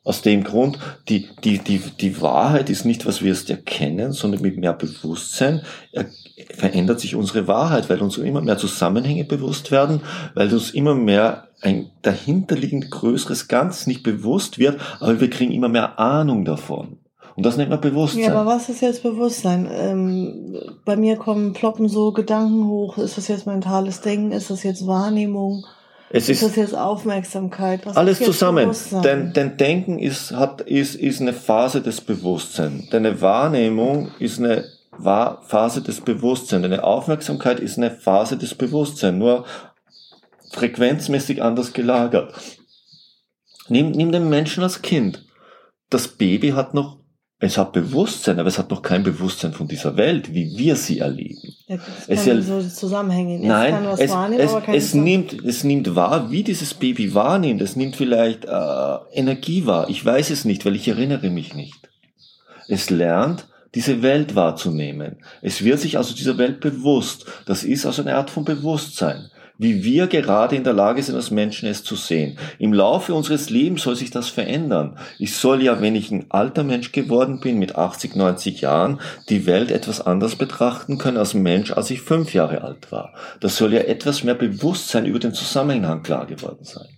Aus 0.02 0.23
dem 0.23 0.42
Grund, 0.42 0.78
die, 1.11 1.28
die, 1.44 1.59
die, 1.59 1.78
die 1.78 2.23
Wahrheit 2.23 2.70
ist 2.70 2.87
nicht, 2.87 3.04
was 3.04 3.20
wir 3.20 3.28
erst 3.28 3.50
erkennen, 3.50 4.12
sondern 4.12 4.40
mit 4.40 4.56
mehr 4.56 4.73
Bewusstsein 4.73 5.61
er, 5.92 6.06
verändert 6.54 7.00
sich 7.00 7.14
unsere 7.14 7.47
Wahrheit, 7.47 7.90
weil 7.90 8.00
uns 8.00 8.16
immer 8.16 8.40
mehr 8.40 8.56
Zusammenhänge 8.56 9.25
bewusst 9.25 9.70
werden, 9.70 10.00
weil 10.35 10.50
uns 10.52 10.70
immer 10.70 10.94
mehr 10.94 11.50
ein 11.62 11.90
dahinterliegend 12.02 12.90
größeres 12.90 13.49
Ganz 13.49 13.87
nicht 13.87 14.02
bewusst 14.02 14.59
wird, 14.59 14.81
aber 15.00 15.21
wir 15.21 15.31
kriegen 15.31 15.52
immer 15.52 15.69
mehr 15.69 15.99
Ahnung 15.99 16.45
davon. 16.45 16.99
Und 17.37 17.47
das 17.47 17.57
nennt 17.57 17.71
man 17.71 17.81
Bewusstsein. 17.81 18.25
Ja, 18.25 18.35
aber 18.35 18.50
was 18.50 18.69
ist 18.69 18.83
jetzt 18.83 19.02
Bewusstsein? 19.02 19.69
Ähm, 19.73 20.59
bei 20.85 20.97
mir 20.97 21.17
kommen, 21.17 21.52
ploppen 21.52 21.88
so 21.88 22.12
Gedanken 22.12 22.67
hoch. 22.67 22.99
Ist 22.99 23.17
das 23.17 23.29
jetzt 23.29 23.47
mentales 23.47 24.00
Denken? 24.00 24.33
Ist 24.33 24.50
das 24.50 24.62
jetzt 24.62 24.87
Wahrnehmung? 24.87 25.64
es 26.11 26.29
Ist 26.29 26.43
ist 26.43 26.43
das 26.43 26.57
jetzt 26.57 26.75
Aufmerksamkeit? 26.76 27.87
Was 27.87 27.97
alles 27.97 28.19
jetzt 28.19 28.26
zusammen. 28.26 28.71
Denn, 29.05 29.33
denn 29.33 29.57
Denken 29.57 29.99
ist, 29.99 30.33
hat, 30.33 30.61
ist, 30.62 30.97
ist 30.97 31.21
eine 31.21 31.33
Phase 31.33 31.81
des 31.81 32.00
Bewusstseins. 32.00 32.90
Deine 32.90 33.21
Wahrnehmung 33.21 34.11
ist 34.19 34.38
eine 34.38 34.64
Phase 35.00 35.83
des 35.83 36.00
Bewusstseins. 36.00 36.62
Deine 36.62 36.83
Aufmerksamkeit 36.83 37.61
ist 37.61 37.79
eine 37.79 37.93
Phase 37.93 38.37
des 38.37 38.55
Bewusstseins. 38.55 39.17
Nur 39.17 39.45
frequenzmäßig 40.50 41.42
anders 41.42 41.73
gelagert. 41.73 42.35
Nimm, 43.69 43.92
nimm 43.92 44.12
den 44.12 44.28
Menschen 44.28 44.62
als 44.62 44.83
Kind. 44.83 45.25
Das 45.88 46.09
Baby 46.09 46.50
hat 46.50 46.75
noch 46.75 47.00
es 47.42 47.57
hat 47.57 47.73
Bewusstsein, 47.73 48.38
aber 48.38 48.49
es 48.49 48.59
hat 48.59 48.71
noch 48.71 48.83
kein 48.83 49.02
Bewusstsein 49.02 49.54
von 49.54 49.66
dieser 49.66 49.97
Welt, 49.97 50.35
wie 50.35 50.59
wir 50.59 50.76
sie 50.76 50.99
erleben. 50.99 51.54
Ja, 51.69 51.78
es 52.07 52.26
kann 52.26 52.42
so 52.42 52.61
zusammenhängen. 52.62 53.47
Nein, 53.47 53.87
es, 53.87 54.12
es, 54.12 54.54
es 54.69 54.95
nimmt, 54.95 55.42
es 55.42 55.64
nimmt 55.64 55.95
wahr, 55.95 56.30
wie 56.30 56.42
dieses 56.42 56.75
Baby 56.75 57.14
wahrnimmt. 57.14 57.62
Es 57.62 57.76
nimmt 57.76 57.97
vielleicht 57.97 58.45
äh, 58.45 58.97
Energie 59.12 59.64
wahr. 59.64 59.88
Ich 59.88 60.04
weiß 60.04 60.28
es 60.28 60.45
nicht, 60.45 60.66
weil 60.66 60.76
ich 60.76 60.87
erinnere 60.87 61.30
mich 61.30 61.54
nicht. 61.54 61.88
Es 62.69 62.90
lernt, 62.90 63.47
diese 63.75 64.02
Welt 64.02 64.35
wahrzunehmen. 64.35 65.16
Es 65.40 65.64
wird 65.64 65.80
sich 65.80 65.97
also 65.97 66.14
dieser 66.14 66.37
Welt 66.37 66.61
bewusst. 66.61 67.25
Das 67.47 67.64
ist 67.64 67.87
also 67.87 68.02
eine 68.02 68.16
Art 68.16 68.28
von 68.28 68.45
Bewusstsein 68.45 69.30
wie 69.61 69.85
wir 69.85 70.07
gerade 70.07 70.57
in 70.57 70.64
der 70.64 70.73
Lage 70.73 71.02
sind, 71.02 71.17
als 71.17 71.31
Menschen 71.31 71.69
es 71.69 71.85
zu 71.85 71.95
sehen. 71.95 72.38
Im 72.59 72.73
Laufe 72.73 73.12
unseres 73.12 73.50
Lebens 73.50 73.83
soll 73.83 73.95
sich 73.95 74.11
das 74.11 74.31
verändern. 74.31 74.97
Ich 75.19 75.37
soll 75.37 75.62
ja, 75.62 75.83
wenn 75.83 75.95
ich 75.95 76.11
ein 76.11 76.25
alter 76.31 76.64
Mensch 76.64 76.93
geworden 76.93 77.40
bin, 77.40 77.59
mit 77.59 77.76
80, 77.76 78.17
90 78.17 78.62
Jahren, 78.62 79.02
die 79.29 79.45
Welt 79.45 79.71
etwas 79.71 80.00
anders 80.00 80.37
betrachten 80.37 80.97
können 80.97 81.19
als 81.19 81.35
Mensch, 81.35 81.73
als 81.73 81.90
ich 81.90 82.00
fünf 82.00 82.33
Jahre 82.33 82.62
alt 82.62 82.90
war. 82.90 83.12
Das 83.40 83.59
soll 83.59 83.75
ja 83.75 83.81
etwas 83.81 84.25
mehr 84.25 84.35
Bewusstsein 84.35 85.05
über 85.05 85.19
den 85.19 85.35
Zusammenhang 85.35 86.02
klar 86.02 86.25
geworden 86.25 86.64
sein. 86.64 86.88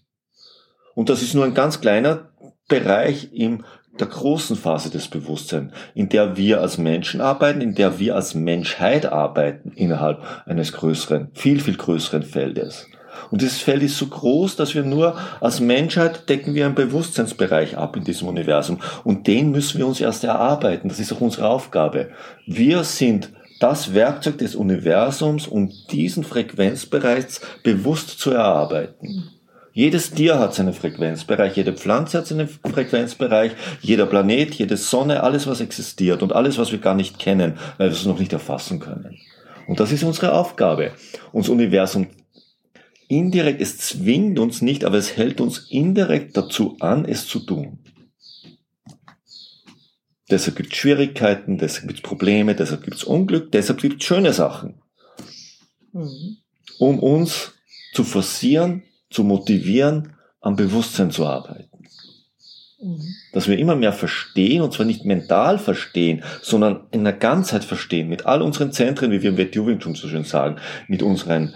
Und 0.95 1.09
das 1.09 1.21
ist 1.21 1.35
nur 1.35 1.45
ein 1.45 1.54
ganz 1.54 1.81
kleiner 1.81 2.28
Bereich 2.69 3.33
im 3.33 3.64
der 3.99 4.06
großen 4.06 4.56
Phase 4.56 4.90
des 4.90 5.08
Bewusstseins, 5.08 5.72
in 5.94 6.08
der 6.08 6.37
wir 6.37 6.61
als 6.61 6.78
Menschen 6.78 7.20
arbeiten, 7.20 7.61
in 7.61 7.75
der 7.75 7.99
wir 7.99 8.16
als 8.16 8.34
Menschheit 8.34 9.06
arbeiten 9.06 9.72
innerhalb 9.75 10.22
eines 10.46 10.72
größeren, 10.72 11.28
viel, 11.34 11.61
viel 11.61 11.76
größeren 11.76 12.22
Feldes. 12.22 12.88
Und 13.30 13.42
dieses 13.42 13.58
Feld 13.58 13.82
ist 13.82 13.99
so 13.99 14.06
groß, 14.06 14.56
dass 14.56 14.75
wir 14.75 14.82
nur 14.82 15.16
als 15.40 15.61
Menschheit 15.61 16.28
decken 16.28 16.54
wir 16.54 16.66
einen 16.66 16.75
Bewusstseinsbereich 16.75 17.76
ab 17.76 17.96
in 17.96 18.04
diesem 18.04 18.28
Universum. 18.28 18.80
Und 19.04 19.26
den 19.26 19.50
müssen 19.50 19.78
wir 19.78 19.87
uns 19.87 20.00
erst 20.00 20.25
erarbeiten. 20.25 20.88
Das 20.88 20.99
ist 20.99 21.12
auch 21.12 21.20
unsere 21.20 21.49
Aufgabe. 21.49 22.08
Wir 22.46 22.84
sind 22.84 23.30
das 23.61 23.94
Werkzeug 23.94 24.38
des 24.38 24.56
Universums, 24.56 25.46
um 25.46 25.70
diesen 25.90 26.25
Frequenzbereich 26.25 27.25
bewusst 27.62 28.18
zu 28.18 28.32
erarbeiten. 28.32 29.30
Jedes 29.75 30.11
Tier 30.11 30.38
hat 30.38 30.55
seinen 30.55 30.75
Frequenzbereich, 30.75 31.57
jede 31.57 31.73
Pflanze 31.73 32.19
hat 32.19 32.26
seinen 32.26 32.49
Frequenzbereich, 32.49 33.52
jeder 33.81 34.07
Planet, 34.07 34.55
jede 34.55 34.76
Sonne, 34.76 35.23
alles 35.23 35.47
was 35.47 35.61
existiert 35.61 36.23
und 36.23 36.35
alles 36.35 36.59
was 36.59 36.73
wir 36.73 36.79
gar 36.79 36.95
nicht 36.95 37.19
kennen, 37.19 37.55
weil 37.79 37.88
wir 37.88 37.97
es 37.97 38.05
noch 38.05 38.19
nicht 38.19 38.35
erfassen 38.35 38.81
können. 38.81 39.17
Und 39.67 39.81
das 39.81 39.91
ist 39.91 40.02
unsere 40.02 40.35
Aufgabe. 40.35 40.93
Unser 41.33 41.52
Universum 41.52 42.09
indirekt, 43.09 43.62
es 43.62 43.79
zwingt 43.79 44.38
uns 44.38 44.61
nicht, 44.61 44.85
aber 44.85 44.99
es 44.99 45.17
hält 45.17 45.41
uns 45.41 45.71
indirekt 45.71 46.37
dazu 46.37 46.76
an, 46.81 47.07
es 47.07 47.26
zu 47.26 47.41
tun. 47.41 47.79
Deshalb 50.31 50.57
gibt 50.57 50.73
es 50.73 50.79
Schwierigkeiten, 50.79 51.59
deshalb 51.59 51.88
gibt 51.88 51.99
es 51.99 52.02
Probleme, 52.02 52.55
deshalb 52.55 52.85
gibt 52.85 52.97
es 52.97 53.05
Unglück, 53.05 53.52
deshalb 53.52 53.81
gibt 53.81 54.02
es 54.02 54.07
schöne 54.07 54.33
Sachen. 54.33 54.83
Mhm. 55.93 56.38
Um 56.79 56.99
uns 56.99 57.52
zu 57.93 58.02
forcieren, 58.05 58.83
zu 59.12 59.25
motivieren, 59.25 60.14
am 60.40 60.57
Bewusstsein 60.57 61.11
zu 61.11 61.26
arbeiten. 61.26 61.69
Mhm. 62.83 63.00
Dass 63.33 63.49
wir 63.49 63.59
immer 63.59 63.76
mehr 63.76 63.92
verstehen, 63.92 64.62
und 64.62 64.73
zwar 64.73 64.87
nicht 64.87 65.04
mental 65.04 65.59
verstehen, 65.59 66.23
sondern 66.42 66.88
in 66.90 67.04
der 67.04 67.12
Ganzheit 67.12 67.64
verstehen, 67.64 68.09
mit 68.09 68.26
all 68.26 68.42
unseren 68.42 68.73
Zentren, 68.73 69.11
wie 69.12 69.23
wir 69.23 69.31
im 69.31 69.37
Wetjuwing 69.37 69.81
so 69.81 70.09
schön 70.09 70.25
sagen, 70.25 70.57
mit 70.88 71.02
unseren 71.02 71.54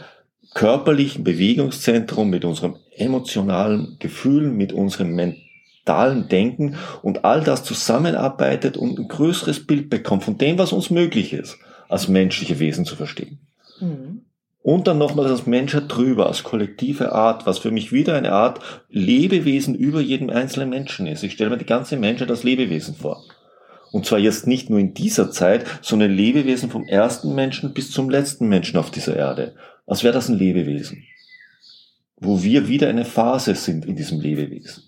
körperlichen 0.55 1.25
Bewegungszentrum, 1.25 2.31
mit 2.31 2.45
unserem 2.45 2.77
emotionalen 2.97 3.97
Gefühlen, 3.99 4.57
mit 4.57 4.73
unserem 4.73 5.15
mentalen 5.15 6.29
Denken 6.29 6.77
und 7.03 7.25
all 7.25 7.43
das 7.43 7.65
zusammenarbeitet 7.65 8.77
und 8.77 8.99
ein 8.99 9.09
größeres 9.09 9.67
Bild 9.67 9.91
bekommt 9.91 10.25
von 10.25 10.39
dem, 10.39 10.59
was 10.59 10.73
uns 10.73 10.91
möglich 10.91 11.33
ist, 11.33 11.59
als 11.89 12.09
menschliche 12.09 12.59
Wesen 12.59 12.85
zu 12.87 12.97
verstehen. 12.97 13.39
Mhm. 13.81 14.23
Und 14.67 14.89
dann 14.89 14.99
nochmal 14.99 15.29
das 15.29 15.47
Menschheit 15.47 15.85
drüber, 15.87 16.27
als 16.27 16.43
kollektive 16.43 17.13
Art, 17.13 17.47
was 17.47 17.59
für 17.61 17.71
mich 17.71 17.93
wieder 17.93 18.17
eine 18.17 18.33
Art 18.33 18.59
Lebewesen 18.91 19.77
über 19.77 20.01
jedem 20.01 20.29
einzelnen 20.29 20.71
Menschen 20.71 21.07
ist. 21.07 21.23
Ich 21.23 21.35
stelle 21.35 21.51
mir 21.51 21.57
die 21.57 21.65
ganze 21.65 21.97
Menschheit 21.97 22.31
als 22.31 22.43
Lebewesen 22.43 22.97
vor. 22.97 23.23
Und 23.93 24.07
zwar 24.07 24.19
jetzt 24.19 24.49
nicht 24.49 24.69
nur 24.69 24.81
in 24.81 24.93
dieser 24.93 25.31
Zeit, 25.31 25.65
sondern 25.83 26.11
Lebewesen 26.11 26.69
vom 26.69 26.85
ersten 26.85 27.33
Menschen 27.37 27.75
bis 27.75 27.93
zum 27.93 28.11
letzten 28.11 28.49
Menschen 28.49 28.77
auf 28.77 28.91
dieser 28.91 29.15
Erde. 29.15 29.55
Als 29.87 30.03
wäre 30.03 30.15
das 30.15 30.29
ein 30.29 30.37
Lebewesen. 30.37 31.05
Wo 32.17 32.43
wir 32.43 32.67
wieder 32.67 32.89
eine 32.89 33.05
Phase 33.05 33.55
sind 33.55 33.87
in 33.87 33.95
diesem 33.95 34.21
Lebewesen. 34.21 34.83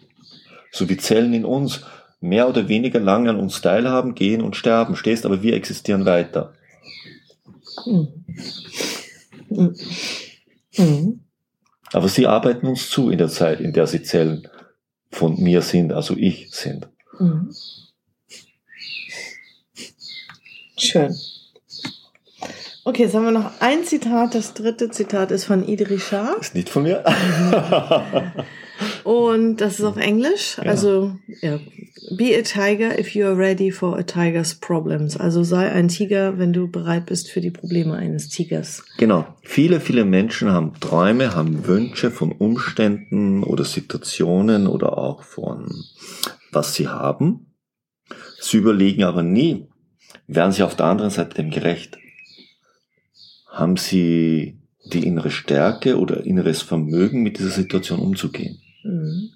So 0.73 0.89
wie 0.89 0.97
Zellen 0.97 1.35
in 1.35 1.45
uns 1.45 1.85
mehr 2.21 2.49
oder 2.49 2.67
weniger 2.67 2.99
lange 2.99 3.31
an 3.31 3.39
uns 3.39 3.61
teilhaben, 3.61 4.17
gehen 4.17 4.43
und 4.43 4.57
sterben, 4.57 4.97
stehst, 4.97 5.25
aber 5.25 5.41
wir 5.45 5.55
existieren 5.55 6.05
weiter. 6.05 6.53
Mhm. 7.87 8.09
Mhm. 9.51 11.25
Aber 11.93 12.09
sie 12.09 12.27
arbeiten 12.27 12.67
uns 12.67 12.91
zu 12.91 13.11
in 13.11 13.19
der 13.19 13.29
Zeit, 13.29 13.61
in 13.61 13.73
der 13.73 13.87
sie 13.87 14.03
Zellen 14.03 14.49
von 15.11 15.41
mir 15.43 15.63
sind, 15.63 15.93
also 15.93 16.15
ich 16.17 16.51
sind. 16.51 16.89
Mhm. 17.19 17.51
Schön. 20.77 21.15
Okay, 22.85 23.03
jetzt 23.03 23.15
haben 23.15 23.25
wir 23.25 23.33
noch 23.33 23.61
ein 23.61 23.85
Zitat. 23.85 24.35
Das 24.35 24.55
dritte 24.55 24.91
Zitat 24.91 25.31
ist 25.31 25.45
von 25.45 25.67
Idris 25.67 26.03
Shah. 26.03 26.37
Ist 26.41 26.55
nicht 26.55 26.69
von 26.69 26.85
mir. 26.85 27.05
Und 29.09 29.63
das 29.63 29.79
ist 29.79 29.87
auf 29.87 29.97
Englisch. 29.97 30.59
Ja. 30.59 30.65
Also, 30.65 31.17
ja. 31.41 31.59
Be 32.19 32.37
a 32.39 32.43
tiger 32.43 32.99
if 32.99 33.15
you 33.15 33.25
are 33.25 33.39
ready 33.39 33.71
for 33.71 33.99
a 33.99 34.03
tiger's 34.03 34.55
problems. 34.55 35.17
Also 35.17 35.45
sei 35.45 35.73
ein 35.73 35.89
Tiger, 35.89 36.37
wenn 36.37 36.53
du 36.53 36.71
bereit 36.71 37.07
bist 37.07 37.31
für 37.31 37.41
die 37.41 37.51
Probleme 37.51 37.95
eines 37.95 38.29
Tigers. 38.29 38.85
Genau. 38.99 39.27
Viele, 39.41 39.81
viele 39.81 40.05
Menschen 40.05 40.51
haben 40.51 40.75
Träume, 40.79 41.35
haben 41.35 41.67
Wünsche 41.67 42.11
von 42.11 42.33
Umständen 42.33 43.45
oder 43.45 43.65
Situationen 43.65 44.67
oder 44.67 44.99
auch 44.99 45.23
von 45.23 45.71
was 46.53 46.75
sie 46.75 46.89
haben. 46.89 47.55
Sie 48.41 48.59
überlegen 48.59 49.05
aber 49.05 49.23
nie, 49.23 49.69
werden 50.27 50.53
sie 50.53 50.65
auf 50.65 50.77
der 50.77 50.85
anderen 50.85 51.11
Seite 51.11 51.37
dem 51.37 51.51
gerecht? 51.51 51.97
Haben 53.47 53.79
sie 53.79 54.59
die 54.93 55.07
innere 55.07 55.31
Stärke 55.31 55.99
oder 55.99 56.27
inneres 56.27 56.61
Vermögen, 56.61 57.23
mit 57.23 57.39
dieser 57.39 57.49
Situation 57.49 58.01
umzugehen? 58.01 58.61
Mhm. 58.83 59.31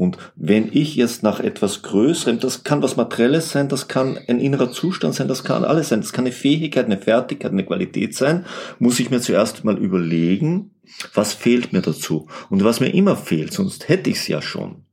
Und 0.00 0.16
wenn 0.34 0.70
ich 0.72 0.96
jetzt 0.96 1.22
nach 1.22 1.40
etwas 1.40 1.82
Größerem, 1.82 2.38
das 2.38 2.64
kann 2.64 2.82
was 2.82 2.96
Materielles 2.96 3.50
sein, 3.50 3.68
das 3.68 3.86
kann 3.86 4.16
ein 4.28 4.40
innerer 4.40 4.72
Zustand 4.72 5.14
sein, 5.14 5.28
das 5.28 5.44
kann 5.44 5.62
alles 5.62 5.90
sein, 5.90 6.00
das 6.00 6.14
kann 6.14 6.24
eine 6.24 6.32
Fähigkeit, 6.32 6.86
eine 6.86 6.96
Fertigkeit, 6.96 7.52
eine 7.52 7.66
Qualität 7.66 8.16
sein, 8.16 8.46
muss 8.78 8.98
ich 8.98 9.10
mir 9.10 9.20
zuerst 9.20 9.62
mal 9.62 9.76
überlegen, 9.76 10.70
was 11.12 11.34
fehlt 11.34 11.74
mir 11.74 11.82
dazu. 11.82 12.28
Und 12.48 12.64
was 12.64 12.80
mir 12.80 12.94
immer 12.94 13.14
fehlt, 13.14 13.52
sonst 13.52 13.90
hätte 13.90 14.08
ich 14.08 14.16
es 14.16 14.28
ja 14.28 14.40
schon, 14.40 14.86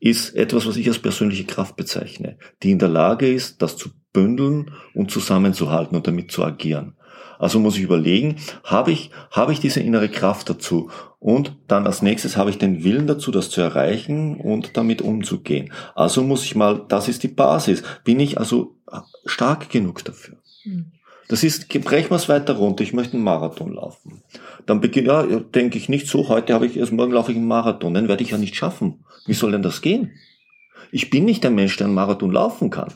ist 0.00 0.34
etwas, 0.34 0.66
was 0.66 0.76
ich 0.76 0.88
als 0.88 0.98
persönliche 0.98 1.44
Kraft 1.44 1.76
bezeichne, 1.76 2.36
die 2.62 2.72
in 2.72 2.78
der 2.78 2.88
Lage 2.88 3.32
ist, 3.32 3.62
das 3.62 3.78
zu 3.78 3.88
bündeln 4.12 4.72
und 4.92 5.10
zusammenzuhalten 5.10 5.96
und 5.96 6.06
damit 6.06 6.30
zu 6.30 6.44
agieren. 6.44 6.96
Also 7.42 7.58
muss 7.58 7.76
ich 7.76 7.82
überlegen, 7.82 8.36
habe 8.62 8.92
ich, 8.92 9.10
habe 9.32 9.52
ich 9.52 9.58
diese 9.58 9.80
innere 9.80 10.08
Kraft 10.08 10.48
dazu? 10.48 10.90
Und 11.18 11.56
dann 11.66 11.88
als 11.88 12.00
nächstes 12.00 12.36
habe 12.36 12.50
ich 12.50 12.58
den 12.58 12.84
Willen 12.84 13.08
dazu, 13.08 13.32
das 13.32 13.50
zu 13.50 13.60
erreichen 13.60 14.36
und 14.36 14.76
damit 14.76 15.02
umzugehen. 15.02 15.72
Also 15.96 16.22
muss 16.22 16.44
ich 16.44 16.54
mal, 16.54 16.84
das 16.86 17.08
ist 17.08 17.24
die 17.24 17.28
Basis. 17.28 17.82
Bin 18.04 18.20
ich 18.20 18.38
also 18.38 18.76
stark 19.26 19.70
genug 19.70 20.04
dafür? 20.04 20.36
Hm. 20.62 20.92
Das 21.26 21.42
ist, 21.42 21.68
brechen 21.68 22.10
wir 22.10 22.16
es 22.16 22.28
weiter 22.28 22.54
runter, 22.54 22.84
ich 22.84 22.92
möchte 22.92 23.14
einen 23.14 23.24
Marathon 23.24 23.72
laufen. 23.72 24.22
Dann 24.66 24.80
beginne, 24.80 25.08
ja, 25.08 25.40
denke 25.40 25.78
ich 25.78 25.88
nicht 25.88 26.06
so, 26.06 26.28
heute 26.28 26.54
habe 26.54 26.66
ich, 26.66 26.76
erst 26.76 26.92
morgen 26.92 27.12
laufe 27.12 27.32
ich 27.32 27.38
einen 27.38 27.48
Marathon, 27.48 27.94
den 27.94 28.06
werde 28.06 28.22
ich 28.22 28.30
ja 28.30 28.38
nicht 28.38 28.54
schaffen. 28.54 29.04
Wie 29.26 29.34
soll 29.34 29.50
denn 29.50 29.62
das 29.62 29.82
gehen? 29.82 30.12
Ich 30.92 31.10
bin 31.10 31.24
nicht 31.24 31.42
der 31.42 31.50
Mensch, 31.50 31.76
der 31.76 31.86
einen 31.86 31.96
Marathon 31.96 32.30
laufen 32.30 32.70
kann. 32.70 32.92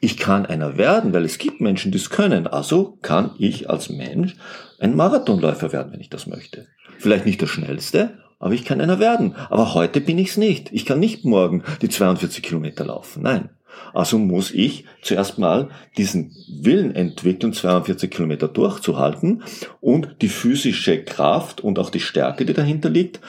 Ich 0.00 0.18
kann 0.18 0.46
einer 0.46 0.76
werden, 0.76 1.12
weil 1.12 1.24
es 1.24 1.38
gibt 1.38 1.60
Menschen, 1.60 1.90
die 1.90 1.98
es 1.98 2.10
können. 2.10 2.46
Also 2.46 2.98
kann 3.02 3.30
ich 3.38 3.70
als 3.70 3.88
Mensch 3.88 4.36
ein 4.78 4.94
Marathonläufer 4.94 5.72
werden, 5.72 5.92
wenn 5.92 6.00
ich 6.00 6.10
das 6.10 6.26
möchte. 6.26 6.66
Vielleicht 6.98 7.26
nicht 7.26 7.40
der 7.40 7.46
schnellste, 7.46 8.18
aber 8.38 8.54
ich 8.54 8.64
kann 8.64 8.80
einer 8.80 8.98
werden. 8.98 9.34
Aber 9.48 9.74
heute 9.74 10.00
bin 10.00 10.18
ich 10.18 10.30
es 10.30 10.36
nicht. 10.36 10.70
Ich 10.72 10.84
kann 10.84 11.00
nicht 11.00 11.24
morgen 11.24 11.62
die 11.80 11.88
42 11.88 12.42
Kilometer 12.42 12.84
laufen. 12.84 13.22
Nein. 13.22 13.50
Also 13.92 14.18
muss 14.18 14.50
ich 14.52 14.84
zuerst 15.02 15.38
mal 15.38 15.68
diesen 15.96 16.34
Willen 16.48 16.94
entwickeln, 16.94 17.52
42 17.52 18.10
Kilometer 18.10 18.48
durchzuhalten 18.48 19.42
und 19.80 20.16
die 20.22 20.28
physische 20.28 21.02
Kraft 21.04 21.60
und 21.62 21.78
auch 21.78 21.90
die 21.90 22.00
Stärke, 22.00 22.44
die 22.44 22.54
dahinter 22.54 22.88
liegt, 22.88 23.20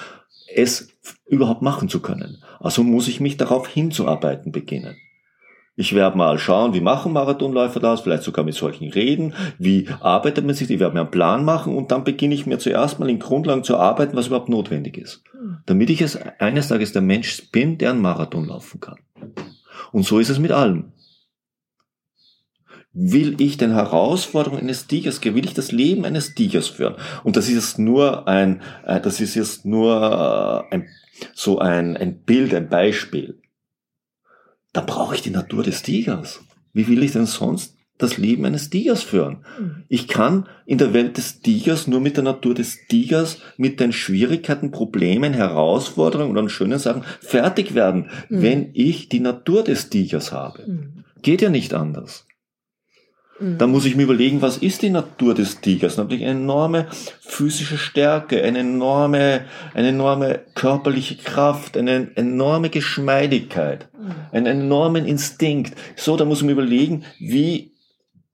es 0.54 0.90
überhaupt 1.26 1.62
machen 1.62 1.90
zu 1.90 2.02
können. 2.02 2.44
Also 2.60 2.84
muss 2.84 3.08
ich 3.08 3.20
mich 3.20 3.38
darauf 3.38 3.68
hinzuarbeiten 3.68 4.52
beginnen. 4.52 4.96
Ich 5.80 5.94
werde 5.94 6.18
mal 6.18 6.40
schauen, 6.40 6.74
wie 6.74 6.82
machen 6.82 7.14
Marathonläufer 7.14 7.80
das, 7.80 8.02
vielleicht 8.02 8.24
sogar 8.24 8.44
mit 8.44 8.56
solchen 8.56 8.90
Reden, 8.90 9.36
wie 9.60 9.88
arbeitet 10.00 10.44
man 10.44 10.56
sich, 10.56 10.72
ich 10.72 10.80
werde 10.80 10.96
mir 10.96 11.02
einen 11.02 11.12
Plan 11.12 11.46
machen 11.46 11.76
und 11.76 11.92
dann 11.92 12.04
beginne 12.04 12.34
ich 12.34 12.48
mir 12.48 12.58
zuerst 12.58 13.00
mal 13.00 13.08
in 13.08 13.20
Grundlagen 13.20 13.64
zu 13.64 13.78
arbeiten, 13.78 14.18
was 14.18 14.26
überhaupt 14.26 14.50
notwendig 14.50 14.98
ist. 14.98 15.24
Damit 15.68 15.92
ich 15.92 16.02
es 16.02 16.18
eines 16.40 16.70
Tages 16.70 16.94
der 16.94 17.04
Mensch 17.04 17.52
bin, 17.52 17.78
der 17.78 17.92
einen 17.92 18.02
Marathon 18.02 18.48
laufen 18.48 18.80
kann. 18.80 18.98
Und 19.92 20.04
so 20.04 20.18
ist 20.18 20.30
es 20.30 20.40
mit 20.40 20.52
allem. 20.52 20.94
Will 22.92 23.40
ich 23.40 23.58
den 23.58 23.74
Herausforderungen 23.74 24.64
eines 24.64 24.88
Tigers, 24.88 25.24
will 25.24 25.46
ich 25.46 25.54
das 25.54 25.72
Leben 25.72 26.06
eines 26.06 26.34
Tigers 26.34 26.70
führen? 26.70 26.96
Und 27.24 27.38
das 27.38 27.50
ist 27.50 27.54
jetzt 27.54 27.78
nur 27.78 28.28
ein, 28.28 28.64
äh, 28.84 29.00
das 29.00 29.22
ist 29.22 29.36
jetzt 29.36 29.64
nur 29.64 30.66
äh, 30.72 30.74
ein, 30.74 30.88
so 31.36 31.60
ein, 31.60 31.96
ein 31.96 32.24
Bild, 32.24 32.56
ein 32.56 32.68
Beispiel. 32.68 33.40
Da 34.74 34.82
brauche 34.82 35.16
ich 35.16 35.22
die 35.22 35.32
Natur 35.32 35.64
des 35.64 35.82
Tigers. 35.82 36.42
Wie 36.74 36.88
will 36.88 37.04
ich 37.04 37.14
denn 37.14 37.26
sonst 37.26 37.78
das 37.98 38.18
Leben 38.18 38.46
eines 38.46 38.70
Tigers 38.70 39.04
führen. 39.04 39.38
Mhm. 39.60 39.84
Ich 39.88 40.08
kann 40.08 40.48
in 40.66 40.78
der 40.78 40.94
Welt 40.94 41.18
des 41.18 41.42
Tigers 41.42 41.88
nur 41.88 42.00
mit 42.00 42.18
der 42.18 42.24
Natur 42.24 42.54
des 42.54 42.88
Tigers, 42.88 43.40
mit 43.58 43.80
den 43.80 43.92
Schwierigkeiten, 43.92 44.72
Problemen, 44.72 45.34
Herausforderungen 45.34 46.38
und 46.38 46.50
schönen 46.50 46.80
Sachen 46.80 47.04
fertig 47.22 47.74
werden, 47.74 48.10
mhm. 48.30 48.42
wenn 48.42 48.70
ich 48.74 49.10
die 49.10 49.20
Natur 49.20 49.64
des 49.64 49.90
Tigers 49.90 50.32
habe. 50.32 50.64
Mhm. 50.68 51.04
Geht 51.22 51.42
ja 51.42 51.50
nicht 51.50 51.74
anders. 51.74 52.27
Mhm. 53.40 53.58
Dann 53.58 53.72
muss 53.72 53.86
ich 53.86 53.96
mir 53.96 54.04
überlegen, 54.04 54.42
was 54.42 54.58
ist 54.58 54.82
die 54.82 54.90
Natur 54.90 55.34
des 55.34 55.62
Tigers? 55.62 55.98
Natürlich 55.98 56.24
eine 56.24 56.40
enorme 56.40 56.88
physische 57.20 57.78
Stärke, 57.78 58.44
eine 58.44 58.60
enorme, 58.60 59.46
eine 59.74 59.90
enorme 59.90 60.42
körperliche 60.56 61.18
Kraft, 61.18 61.78
eine 61.78 62.12
enorme 62.16 62.70
Geschmeidigkeit, 62.70 63.90
mhm. 63.94 64.16
einen 64.32 64.46
enormen 64.46 65.06
Instinkt. 65.06 65.76
So, 65.96 66.18
da 66.18 66.26
muss 66.26 66.40
ich 66.40 66.46
mir 66.46 66.54
überlegen, 66.54 67.04
wie 67.20 67.74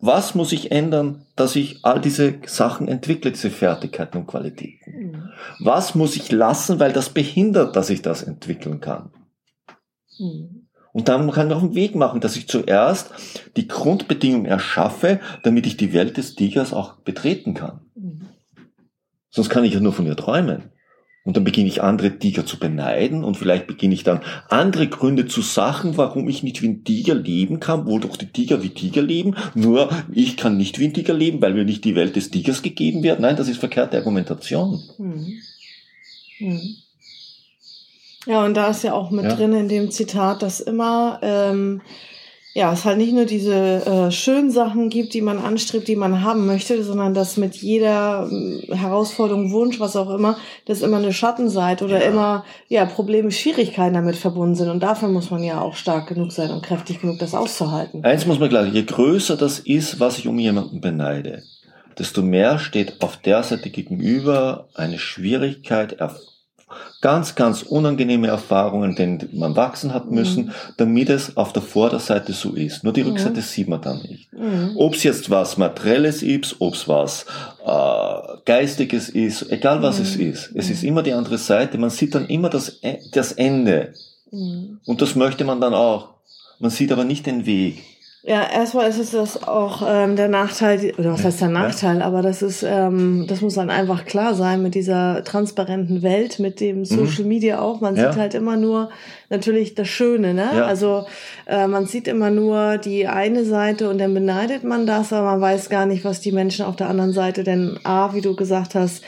was 0.05 0.36
muss 0.36 0.51
ich 0.51 0.74
ändern, 0.74 1.25
dass 1.38 1.55
ich 1.55 1.86
all 1.86 2.01
diese 2.01 2.36
Sachen 2.45 2.89
entwickle, 2.89 3.31
diese 3.31 3.50
Fertigkeiten 3.50 4.17
und 4.17 4.27
Qualitäten? 4.27 4.91
Mhm. 4.91 5.29
Was 5.60 5.95
muss 5.95 6.17
ich 6.17 6.29
lassen, 6.29 6.81
weil 6.81 6.91
das 6.91 7.10
behindert, 7.10 7.77
dass 7.77 7.89
ich 7.89 8.01
das 8.01 8.22
entwickeln 8.22 8.81
kann? 8.81 9.12
Mhm. 10.19 10.62
Und 10.93 11.09
dann 11.09 11.29
kann 11.31 11.47
ich 11.47 11.53
auf 11.53 11.62
den 11.62 11.75
Weg 11.75 11.95
machen, 11.95 12.21
dass 12.21 12.38
ich 12.38 12.47
zuerst 12.47 13.12
die 13.57 13.67
Grundbedingungen 13.67 14.45
erschaffe, 14.45 15.19
damit 15.41 15.65
ich 15.65 15.75
die 15.75 15.91
Welt 15.91 16.17
des 16.17 16.35
Tigers 16.35 16.71
auch 16.71 16.97
betreten 16.97 17.55
kann. 17.55 17.81
Mhm. 17.95 18.27
Sonst 19.31 19.50
kann 19.50 19.63
ich 19.63 19.73
ja 19.73 19.79
nur 19.79 19.93
von 19.93 20.05
ihr 20.05 20.15
träumen. 20.15 20.69
Und 21.25 21.38
dann 21.38 21.45
beginne 21.45 21.69
ich 21.69 21.81
andere 21.81 22.19
Tiger 22.19 22.45
zu 22.45 22.59
beneiden 22.59 23.23
und 23.23 23.38
vielleicht 23.38 23.65
beginne 23.65 23.93
ich 23.93 24.03
dann 24.03 24.19
andere 24.50 24.88
Gründe 24.88 25.25
zu 25.25 25.41
Sachen, 25.41 25.95
warum 25.95 26.27
ich 26.27 26.43
nicht 26.43 26.62
wie 26.62 26.67
ein 26.67 26.83
Tiger 26.83 27.15
leben 27.15 27.62
kann, 27.62 27.88
wo 27.88 27.97
doch 27.97 28.17
die 28.17 28.27
Tiger 28.27 28.62
wie 28.62 28.69
Tiger 28.69 29.01
leben. 29.01 29.35
Nur 29.55 29.89
ich 30.12 30.35
kann 30.35 30.57
nicht 30.57 30.79
wie 30.79 30.85
ein 30.85 30.93
Tiger 30.93 31.13
leben, 31.13 31.41
weil 31.41 31.53
mir 31.53 31.63
nicht 31.63 31.85
die 31.85 31.95
Welt 31.95 32.17
des 32.17 32.29
Tigers 32.29 32.62
gegeben 32.62 33.03
wird. 33.03 33.21
Nein, 33.21 33.38
das 33.38 33.47
ist 33.47 33.57
verkehrte 33.57 33.97
Argumentation. 33.97 34.83
Hm. 34.97 35.33
Hm. 36.39 36.75
Ja, 38.25 38.46
und 38.46 38.56
da 38.56 38.70
ist 38.70 38.84
ja 38.84 38.94
auch 38.94 39.12
mit 39.12 39.25
ja. 39.25 39.36
drin 39.36 39.53
in 39.53 39.68
dem 39.68 39.92
Zitat, 39.92 40.42
dass 40.42 40.60
immer 40.60 41.20
ähm, 41.22 41.82
ja, 42.56 42.72
es 42.72 42.86
halt 42.86 43.00
nicht 43.00 43.13
nur 43.13 43.25
diese 43.25 43.53
äh, 43.56 44.12
schönen 44.12 44.51
Sachen 44.51 44.89
gibt, 44.89 45.15
die 45.15 45.22
man 45.22 45.39
anstrebt, 45.39 45.88
die 45.88 45.96
man 45.96 46.24
haben 46.24 46.46
möchte, 46.46 46.84
sondern 46.84 47.15
dass 47.15 47.36
mit 47.36 47.56
jeder 47.56 48.30
äh, 48.32 48.75
Herausforderung, 48.75 49.51
Wunsch, 49.51 49.80
was 49.80 49.96
auch 49.96 50.12
immer, 50.12 50.38
dass 50.65 50.84
immer 50.84 50.98
eine 50.98 51.13
Schattenseite 51.13 51.84
oder 51.84 52.00
ja. 52.00 52.12
immer 52.12 52.46
ja 52.68 52.86
Probleme, 52.86 53.32
Schwierigkeiten 53.32 53.96
damit 53.96 54.18
verbunden 54.18 54.53
sind. 54.53 54.70
Und 54.70 54.84
dafür 54.84 55.10
muss 55.10 55.32
man 55.32 55.42
ja 55.42 55.62
auch 55.62 55.75
stark 55.75 56.08
genug 56.08 56.32
sein 56.32 56.51
und 56.51 56.63
kräftig 56.63 57.01
genug, 57.01 57.18
das 57.18 57.34
auszuhalten. 57.34 58.06
Eins 58.06 58.27
muss 58.27 58.38
man 58.38 58.50
klar, 58.50 58.68
je 58.68 58.84
größer 58.84 59.36
das 59.36 59.58
ist, 59.58 60.00
was 60.00 60.20
ich 60.20 60.27
um 60.27 60.38
jemanden 60.38 60.80
beneide, 60.80 61.42
desto 61.98 62.22
mehr 62.22 62.60
steht 62.60 63.01
auf 63.01 63.18
der 63.18 63.42
Seite 63.42 63.72
gegenüber 63.72 64.68
eine 64.75 65.00
Schwierigkeit, 65.00 66.00
ganz, 67.01 67.36
ganz 67.36 67.62
unangenehme 67.62 68.27
Erfahrungen, 68.27 68.96
denen 68.96 69.30
man 69.34 69.56
wachsen 69.56 69.94
hat 69.94 70.10
müssen, 70.10 70.46
mhm. 70.46 70.51
damit 70.77 71.10
es 71.10 71.38
auf 71.38 71.53
der 71.53 71.62
Vorderseite 71.62 72.34
so 72.34 72.53
ist. 72.53 72.84
Nur 72.84 72.94
die 72.94 73.03
mhm. 73.03 73.12
Rückseite 73.12 73.42
sieht 73.42 73.68
man 73.68 73.82
dann 73.82 74.01
nicht. 74.01 74.32
Mhm. 74.34 74.74
Ob 74.77 74.96
es 74.96 75.03
jetzt 75.03 75.30
was 75.30 75.58
Materielles 75.58 76.24
ist, 76.24 76.56
ob 76.60 76.74
es 76.75 76.88
was 76.88 77.25
äh, 77.65 78.38
Geistiges 78.46 79.10
ist, 79.10 79.51
egal 79.51 79.82
was 79.82 80.00
es 80.00 80.18
mhm. 80.18 80.32
ist, 80.32 80.51
es 80.56 80.70
ist 80.70 80.84
immer 80.84 81.03
die 81.03 81.13
andere 81.13 81.38
Seite. 81.38 81.77
Man 81.77 81.89
sieht 81.89 82.15
dann 82.15 82.27
immer 82.27 82.50
das, 82.50 82.80
e, 82.82 83.00
das 83.12 83.34
Ende. 83.34 83.94
Mhm. 84.32 84.80
Und 84.86 85.01
das 85.01 85.15
möchte 85.15 85.46
man 85.46 85.62
dann 85.62 85.74
auch. 85.74 86.10
Man 86.60 86.72
sieht 86.72 86.92
aber 86.92 87.03
nicht 87.03 87.25
den 87.25 87.46
Weg. 87.46 87.84
Ja, 88.25 88.50
erstmal 88.50 88.89
ist 88.89 89.00
es 89.00 89.12
das 89.12 89.44
auch 89.44 89.83
ähm, 89.86 90.16
der 90.16 90.29
Nachteil, 90.29 90.94
oder 90.98 91.12
was 91.12 91.25
heißt 91.25 91.42
der 91.42 91.50
Nachteil, 91.50 92.01
aber 92.01 92.22
das 92.22 92.42
ist, 92.42 92.64
ähm, 92.64 93.25
das 93.27 93.42
muss 93.42 93.55
dann 93.55 93.70
einfach 93.70 94.05
klar 94.05 94.33
sein 94.33 94.64
mit 94.64 94.75
dieser 94.75 95.25
transparenten 95.25 96.03
Welt, 96.03 96.40
mit 96.40 96.62
dem 96.62 96.79
mhm. 96.79 96.86
Social 96.86 97.25
Media 97.25 97.59
auch. 97.59 97.81
Man 97.81 97.98
ja. 97.98 98.09
sieht 98.09 98.22
halt 98.22 98.33
immer 98.33 98.55
nur 98.55 98.90
natürlich 99.29 99.75
das 99.75 99.90
Schöne, 99.90 100.33
ne? 100.33 100.50
Ja. 100.55 100.66
Also 100.66 101.05
äh, 101.48 101.68
man 101.68 101.86
sieht 101.86 102.07
immer 102.07 102.29
nur 102.29 102.77
die 102.77 103.07
eine 103.07 103.44
Seite 103.44 103.90
und 103.90 103.98
dann 103.98 104.14
beneidet 104.14 104.64
man 104.64 104.86
das, 104.86 105.12
aber 105.12 105.31
man 105.31 105.42
weiß 105.42 105.68
gar 105.68 105.86
nicht, 105.86 106.05
was 106.05 106.22
die 106.22 106.31
Menschen 106.31 106.64
auf 106.64 106.77
der 106.77 106.88
anderen 106.88 107.12
Seite 107.12 107.44
denn 107.44 107.77
A, 107.83 108.14
wie 108.14 108.22
du 108.22 108.38
gesagt 108.38 108.74
hast, 108.74 109.03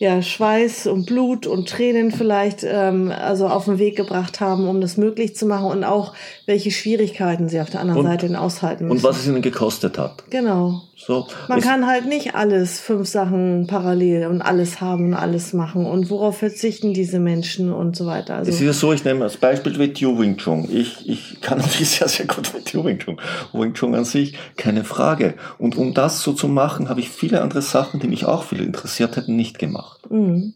ja, 0.00 0.22
Schweiß 0.22 0.86
und 0.86 1.04
Blut 1.04 1.46
und 1.46 1.68
Tränen 1.68 2.10
vielleicht 2.10 2.64
ähm, 2.64 3.12
also 3.12 3.46
auf 3.46 3.66
den 3.66 3.78
Weg 3.78 3.96
gebracht 3.96 4.40
haben, 4.40 4.66
um 4.66 4.80
das 4.80 4.96
möglich 4.96 5.36
zu 5.36 5.44
machen 5.44 5.66
und 5.66 5.84
auch 5.84 6.14
welche 6.46 6.70
Schwierigkeiten 6.70 7.50
sie 7.50 7.60
auf 7.60 7.68
der 7.68 7.80
anderen 7.80 8.00
und, 8.00 8.06
Seite 8.06 8.40
aushalten 8.40 8.84
müssen. 8.84 8.96
Und 8.96 9.02
was 9.02 9.18
es 9.18 9.26
ihnen 9.26 9.42
gekostet 9.42 9.98
hat. 9.98 10.24
Genau. 10.30 10.80
So, 11.02 11.26
Man 11.48 11.62
kann 11.62 11.86
halt 11.86 12.06
nicht 12.06 12.34
alles, 12.34 12.78
fünf 12.78 13.08
Sachen 13.08 13.66
parallel 13.66 14.26
und 14.26 14.42
alles 14.42 14.82
haben 14.82 15.06
und 15.06 15.14
alles 15.14 15.54
machen. 15.54 15.86
Und 15.86 16.10
worauf 16.10 16.36
verzichten 16.36 16.92
diese 16.92 17.18
Menschen 17.18 17.72
und 17.72 17.96
so 17.96 18.04
weiter. 18.04 18.34
Also 18.34 18.50
es 18.50 18.56
ist 18.56 18.66
ja 18.66 18.72
so, 18.74 18.92
ich 18.92 19.02
nehme 19.02 19.24
als 19.24 19.38
Beispiel 19.38 19.78
Wettiu 19.78 20.18
Wing 20.18 20.36
Chun. 20.36 20.68
Ich, 20.70 21.08
ich 21.08 21.40
kann 21.40 21.56
natürlich 21.62 21.88
sehr, 21.88 22.08
sehr 22.08 22.26
gut 22.26 22.52
Wettiu 22.52 22.84
Wing 22.84 22.98
Chun. 22.98 23.18
Wing 23.54 23.72
Chun 23.72 23.94
an 23.94 24.04
sich, 24.04 24.36
keine 24.58 24.84
Frage. 24.84 25.34
Und 25.56 25.74
um 25.78 25.94
das 25.94 26.20
so 26.20 26.34
zu 26.34 26.48
machen, 26.48 26.90
habe 26.90 27.00
ich 27.00 27.08
viele 27.08 27.40
andere 27.40 27.62
Sachen, 27.62 27.98
die 27.98 28.08
mich 28.08 28.26
auch 28.26 28.44
viel 28.44 28.60
interessiert 28.60 29.16
hätten, 29.16 29.36
nicht 29.36 29.58
gemacht. 29.58 30.10
Mhm. 30.10 30.52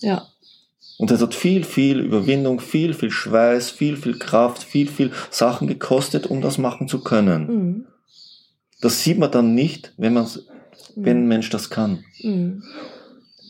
Ja. 0.00 0.26
Und 0.98 1.12
es 1.12 1.22
hat 1.22 1.34
viel, 1.34 1.62
viel 1.62 2.00
Überwindung, 2.00 2.58
viel, 2.58 2.92
viel 2.92 3.12
Schweiß, 3.12 3.70
viel, 3.70 3.96
viel 3.96 4.18
Kraft, 4.18 4.64
viel, 4.64 4.88
viel 4.88 5.12
Sachen 5.30 5.68
gekostet, 5.68 6.26
um 6.26 6.40
das 6.40 6.58
machen 6.58 6.88
zu 6.88 7.04
können. 7.04 7.46
Mhm. 7.46 7.86
Das 8.80 9.02
sieht 9.02 9.18
man 9.18 9.30
dann 9.30 9.54
nicht, 9.54 9.92
wenn 9.96 10.12
man, 10.12 10.26
wenn 10.94 11.24
ein 11.24 11.28
Mensch 11.28 11.50
das 11.50 11.70
kann. 11.70 12.04
Mhm. 12.22 12.62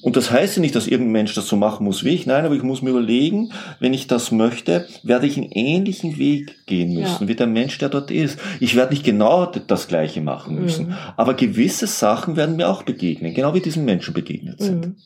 Und 0.02 0.16
das 0.16 0.30
heißt 0.30 0.56
ja 0.56 0.60
nicht, 0.60 0.76
dass 0.76 0.86
irgendein 0.86 1.12
Mensch 1.12 1.34
das 1.34 1.48
so 1.48 1.56
machen 1.56 1.84
muss 1.84 2.04
wie 2.04 2.10
ich. 2.10 2.26
Nein, 2.26 2.44
aber 2.44 2.54
ich 2.54 2.62
muss 2.62 2.80
mir 2.80 2.90
überlegen, 2.90 3.50
wenn 3.80 3.92
ich 3.92 4.06
das 4.06 4.30
möchte, 4.30 4.86
werde 5.02 5.26
ich 5.26 5.36
einen 5.36 5.50
ähnlichen 5.50 6.16
Weg 6.16 6.64
gehen 6.66 6.94
müssen, 6.94 7.22
ja. 7.22 7.28
wie 7.28 7.34
der 7.34 7.48
Mensch, 7.48 7.76
der 7.78 7.88
dort 7.88 8.12
ist. 8.12 8.38
Ich 8.60 8.76
werde 8.76 8.92
nicht 8.92 9.04
genau 9.04 9.46
das 9.46 9.88
Gleiche 9.88 10.20
machen 10.20 10.54
müssen. 10.60 10.88
Mhm. 10.88 10.94
Aber 11.16 11.34
gewisse 11.34 11.88
Sachen 11.88 12.36
werden 12.36 12.54
mir 12.54 12.68
auch 12.68 12.84
begegnen, 12.84 13.34
genau 13.34 13.54
wie 13.54 13.60
diesen 13.60 13.84
Menschen 13.84 14.14
begegnet 14.14 14.60
sind. 14.60 14.86
Mhm. 14.86 14.96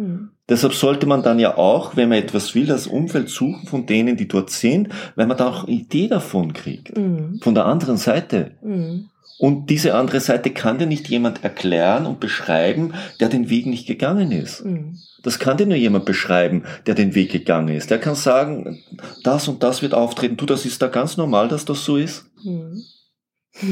Mhm. 0.00 0.30
Deshalb 0.48 0.74
sollte 0.74 1.06
man 1.06 1.22
dann 1.22 1.38
ja 1.38 1.56
auch, 1.56 1.96
wenn 1.96 2.08
man 2.08 2.18
etwas 2.18 2.54
will, 2.54 2.66
das 2.66 2.86
Umfeld 2.86 3.28
suchen 3.28 3.66
von 3.66 3.86
denen, 3.86 4.16
die 4.16 4.26
dort 4.26 4.50
sind, 4.50 4.88
weil 5.14 5.26
man 5.26 5.36
da 5.36 5.48
auch 5.48 5.64
eine 5.64 5.76
Idee 5.76 6.08
davon 6.08 6.52
kriegt. 6.52 6.96
Mhm. 6.96 7.38
Von 7.40 7.54
der 7.54 7.66
anderen 7.66 7.96
Seite. 7.96 8.52
Mhm. 8.62 9.10
Und 9.38 9.70
diese 9.70 9.94
andere 9.94 10.20
Seite 10.20 10.50
kann 10.50 10.78
dir 10.78 10.86
nicht 10.86 11.08
jemand 11.08 11.44
erklären 11.44 12.04
und 12.04 12.20
beschreiben, 12.20 12.92
der 13.20 13.30
den 13.30 13.48
Weg 13.48 13.66
nicht 13.66 13.86
gegangen 13.86 14.32
ist. 14.32 14.64
Mhm. 14.64 14.98
Das 15.22 15.38
kann 15.38 15.56
dir 15.56 15.66
nur 15.66 15.76
jemand 15.76 16.04
beschreiben, 16.04 16.64
der 16.86 16.94
den 16.94 17.14
Weg 17.14 17.30
gegangen 17.32 17.68
ist. 17.74 17.90
Der 17.90 17.98
kann 17.98 18.14
sagen, 18.14 18.82
das 19.22 19.48
und 19.48 19.62
das 19.62 19.82
wird 19.82 19.94
auftreten. 19.94 20.36
Du, 20.36 20.46
das 20.46 20.66
ist 20.66 20.82
da 20.82 20.88
ganz 20.88 21.16
normal, 21.16 21.48
dass 21.48 21.64
das 21.64 21.84
so 21.84 21.96
ist. 21.96 22.26
Mhm. 22.44 22.82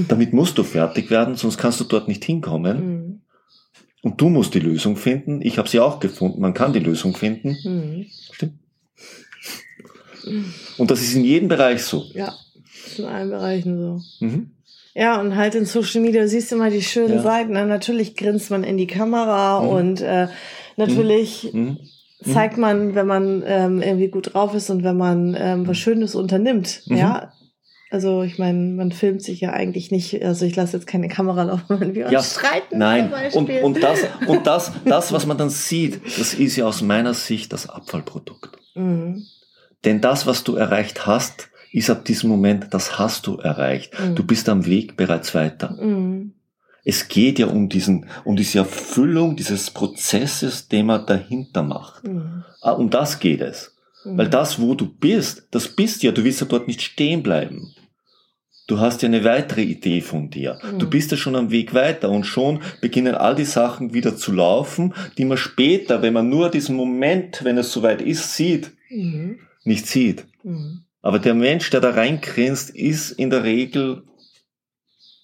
Damit 0.09 0.33
musst 0.33 0.59
du 0.59 0.65
fertig 0.65 1.11
werden, 1.11 1.37
sonst 1.37 1.59
kannst 1.59 1.81
du 1.81 1.85
dort 1.85 2.09
nicht 2.09 2.25
hinkommen. 2.25 2.77
Mhm. 2.79 2.98
Und 4.03 4.21
du 4.21 4.29
musst 4.29 4.55
die 4.55 4.61
Lösung 4.61 4.97
finden. 4.97 5.41
Ich 5.43 5.59
habe 5.59 5.69
sie 5.69 5.81
auch 5.81 5.99
gefunden. 6.01 6.41
Man 6.41 6.55
kann 6.55 6.73
die 6.73 6.79
Lösung 6.79 7.17
finden. 7.17 7.57
Mhm. 7.65 8.07
Stimmt. 8.33 8.55
Und 10.77 10.91
das 10.91 11.01
ist 11.01 11.15
in 11.15 11.25
jedem 11.25 11.49
Bereich 11.49 11.83
so. 11.83 12.05
Ja, 12.15 12.35
in 12.97 13.05
allen 13.05 13.31
Bereichen 13.31 13.79
so. 13.79 14.25
Mhm. 14.25 14.51
Ja, 14.95 15.21
und 15.21 15.37
halt 15.37 15.55
in 15.55 15.65
Social 15.65 16.01
Media 16.01 16.27
siehst 16.27 16.51
du 16.51 16.57
mal 16.57 16.71
die 16.71 16.83
schönen 16.83 17.17
ja. 17.17 17.23
Seiten. 17.23 17.53
Na, 17.53 17.65
natürlich 17.65 18.17
grinst 18.17 18.51
man 18.51 18.65
in 18.65 18.77
die 18.77 18.87
Kamera 18.87 19.63
mhm. 19.63 19.69
und 19.69 20.01
äh, 20.01 20.29
natürlich 20.77 21.53
mhm. 21.53 21.79
mhm. 22.25 22.33
zeigt 22.33 22.59
man, 22.59 22.95
wenn 22.95 23.07
man 23.07 23.43
ähm, 23.47 23.81
irgendwie 23.81 24.09
gut 24.09 24.35
drauf 24.35 24.55
ist 24.55 24.71
und 24.71 24.83
wenn 24.83 24.97
man 24.97 25.37
ähm, 25.39 25.67
was 25.67 25.79
Schönes 25.79 26.15
unternimmt. 26.15 26.83
Mhm. 26.87 26.97
Ja, 26.97 27.33
also 27.91 28.23
ich 28.23 28.39
meine, 28.39 28.75
man 28.75 28.93
filmt 28.93 29.23
sich 29.23 29.41
ja 29.41 29.53
eigentlich 29.53 29.91
nicht, 29.91 30.23
also 30.23 30.45
ich 30.45 30.57
lasse 30.57 30.77
jetzt 30.77 30.87
keine 30.87 31.09
Kamera 31.09 31.45
laufen, 31.45 31.81
wenn 31.81 31.95
wir 31.95 32.11
ja, 32.11 32.19
uns 32.19 32.35
streiten. 32.35 32.79
Nein, 32.79 33.13
und, 33.33 33.51
und, 33.51 33.83
das, 33.83 34.01
und 34.27 34.47
das, 34.47 34.73
das, 34.85 35.13
was 35.13 35.27
man 35.27 35.39
dann 35.39 35.51
sieht, 35.51 36.01
das 36.19 36.35
ist 36.35 36.57
ja 36.57 36.67
aus 36.67 36.83
meiner 36.83 37.15
Sicht 37.15 37.53
das 37.53 37.69
Abfallprodukt. 37.69 38.59
Mhm. 38.75 39.25
Denn 39.85 40.01
das, 40.01 40.27
was 40.27 40.45
du 40.45 40.57
erreicht 40.57 41.07
hast, 41.07 41.51
ist 41.73 41.91
ab 41.91 42.05
diesem 42.05 42.31
Moment, 42.31 42.69
das 42.71 42.99
hast 42.99 43.27
du 43.27 43.37
erreicht. 43.37 43.99
Mhm. 43.99 44.15
Du 44.15 44.25
bist 44.25 44.49
am 44.49 44.67
Weg 44.67 44.97
bereits 44.97 45.35
weiter. 45.35 45.77
Mhm. 45.81 46.35
Es 46.85 47.09
geht 47.09 47.39
ja 47.39 47.47
um 47.47 47.69
diesen, 47.69 48.07
um 48.25 48.37
diese 48.37 48.61
Erfüllung 48.61 49.37
dieses 49.37 49.71
Prozesses, 49.71 50.69
den 50.69 50.87
man 50.87 51.07
dahinter 51.07 51.63
macht. 51.63 52.07
Mhm. 52.07 52.45
Ah, 52.63 52.73
um 52.73 52.91
das 52.91 53.21
geht 53.21 53.41
es. 53.41 53.75
Weil 54.05 54.27
mhm. 54.27 54.31
das, 54.31 54.61
wo 54.61 54.75
du 54.75 54.87
bist, 54.87 55.49
das 55.51 55.69
bist 55.69 56.03
ja, 56.03 56.13
du 56.13 56.25
willst 56.25 56.41
ja 56.41 56.47
dort 56.47 56.67
nicht 56.67 56.83
stehen 56.83 57.23
bleiben. 57.23 57.75
Du 58.69 58.81
hast 58.81 59.01
ja 59.01 59.09
eine 59.09 59.25
weitere 59.25 59.63
Idee 59.63 60.03
von 60.03 60.29
dir. 60.29 60.61
Mhm. 60.63 60.79
Du 60.79 60.91
bist 60.91 61.11
ja 61.11 61.17
schon 61.17 61.35
am 61.37 61.51
Weg 61.51 61.73
weiter 61.73 62.11
und 62.11 62.25
schon 62.25 62.61
beginnen 62.83 63.15
all 63.15 63.35
die 63.35 63.47
Sachen 63.47 63.95
wieder 63.95 64.15
zu 64.15 64.31
laufen, 64.31 64.93
die 65.17 65.25
man 65.25 65.39
später, 65.39 66.03
wenn 66.03 66.13
man 66.13 66.29
nur 66.29 66.51
diesen 66.51 66.77
Moment, 66.77 67.43
wenn 67.45 67.57
es 67.57 67.73
soweit 67.73 68.03
ist, 68.03 68.37
sieht, 68.37 68.73
mhm. 68.91 69.39
nicht 69.65 69.87
sieht. 69.87 70.27
Mhm. 70.45 70.85
Aber 71.01 71.19
der 71.19 71.33
Mensch, 71.33 71.71
der 71.71 71.81
da 71.81 71.91
reingrinst, 71.91 72.69
ist 72.69 73.11
in 73.13 73.31
der 73.31 73.43
Regel 73.43 74.03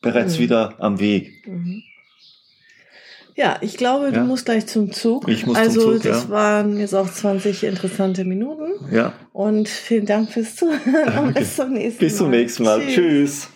bereits 0.00 0.38
mhm. 0.38 0.42
wieder 0.42 0.74
am 0.80 0.98
Weg. 0.98 1.46
Ja, 3.36 3.56
ich 3.60 3.76
glaube, 3.76 4.12
du 4.12 4.18
ja. 4.18 4.24
musst 4.24 4.44
gleich 4.44 4.66
zum 4.66 4.92
Zug. 4.92 5.28
Ich 5.28 5.44
muss 5.44 5.56
also, 5.56 5.80
zum 5.80 5.92
Zug, 5.94 6.02
das 6.04 6.24
ja. 6.24 6.28
waren 6.30 6.78
jetzt 6.78 6.94
auch 6.94 7.10
20 7.10 7.64
interessante 7.64 8.24
Minuten. 8.24 8.72
Ja. 8.92 9.12
Und 9.32 9.68
vielen 9.68 10.06
Dank 10.06 10.30
fürs 10.30 10.54
Zuhören 10.54 11.34
bis 11.34 11.56
zum 11.56 11.72
nächsten 11.72 11.98
Mal. 11.98 12.06
Bis 12.06 12.16
zum 12.16 12.30
nächsten 12.30 12.62
Mal. 12.62 12.80
Tschüss. 12.80 12.94
Tschüss. 12.94 13.48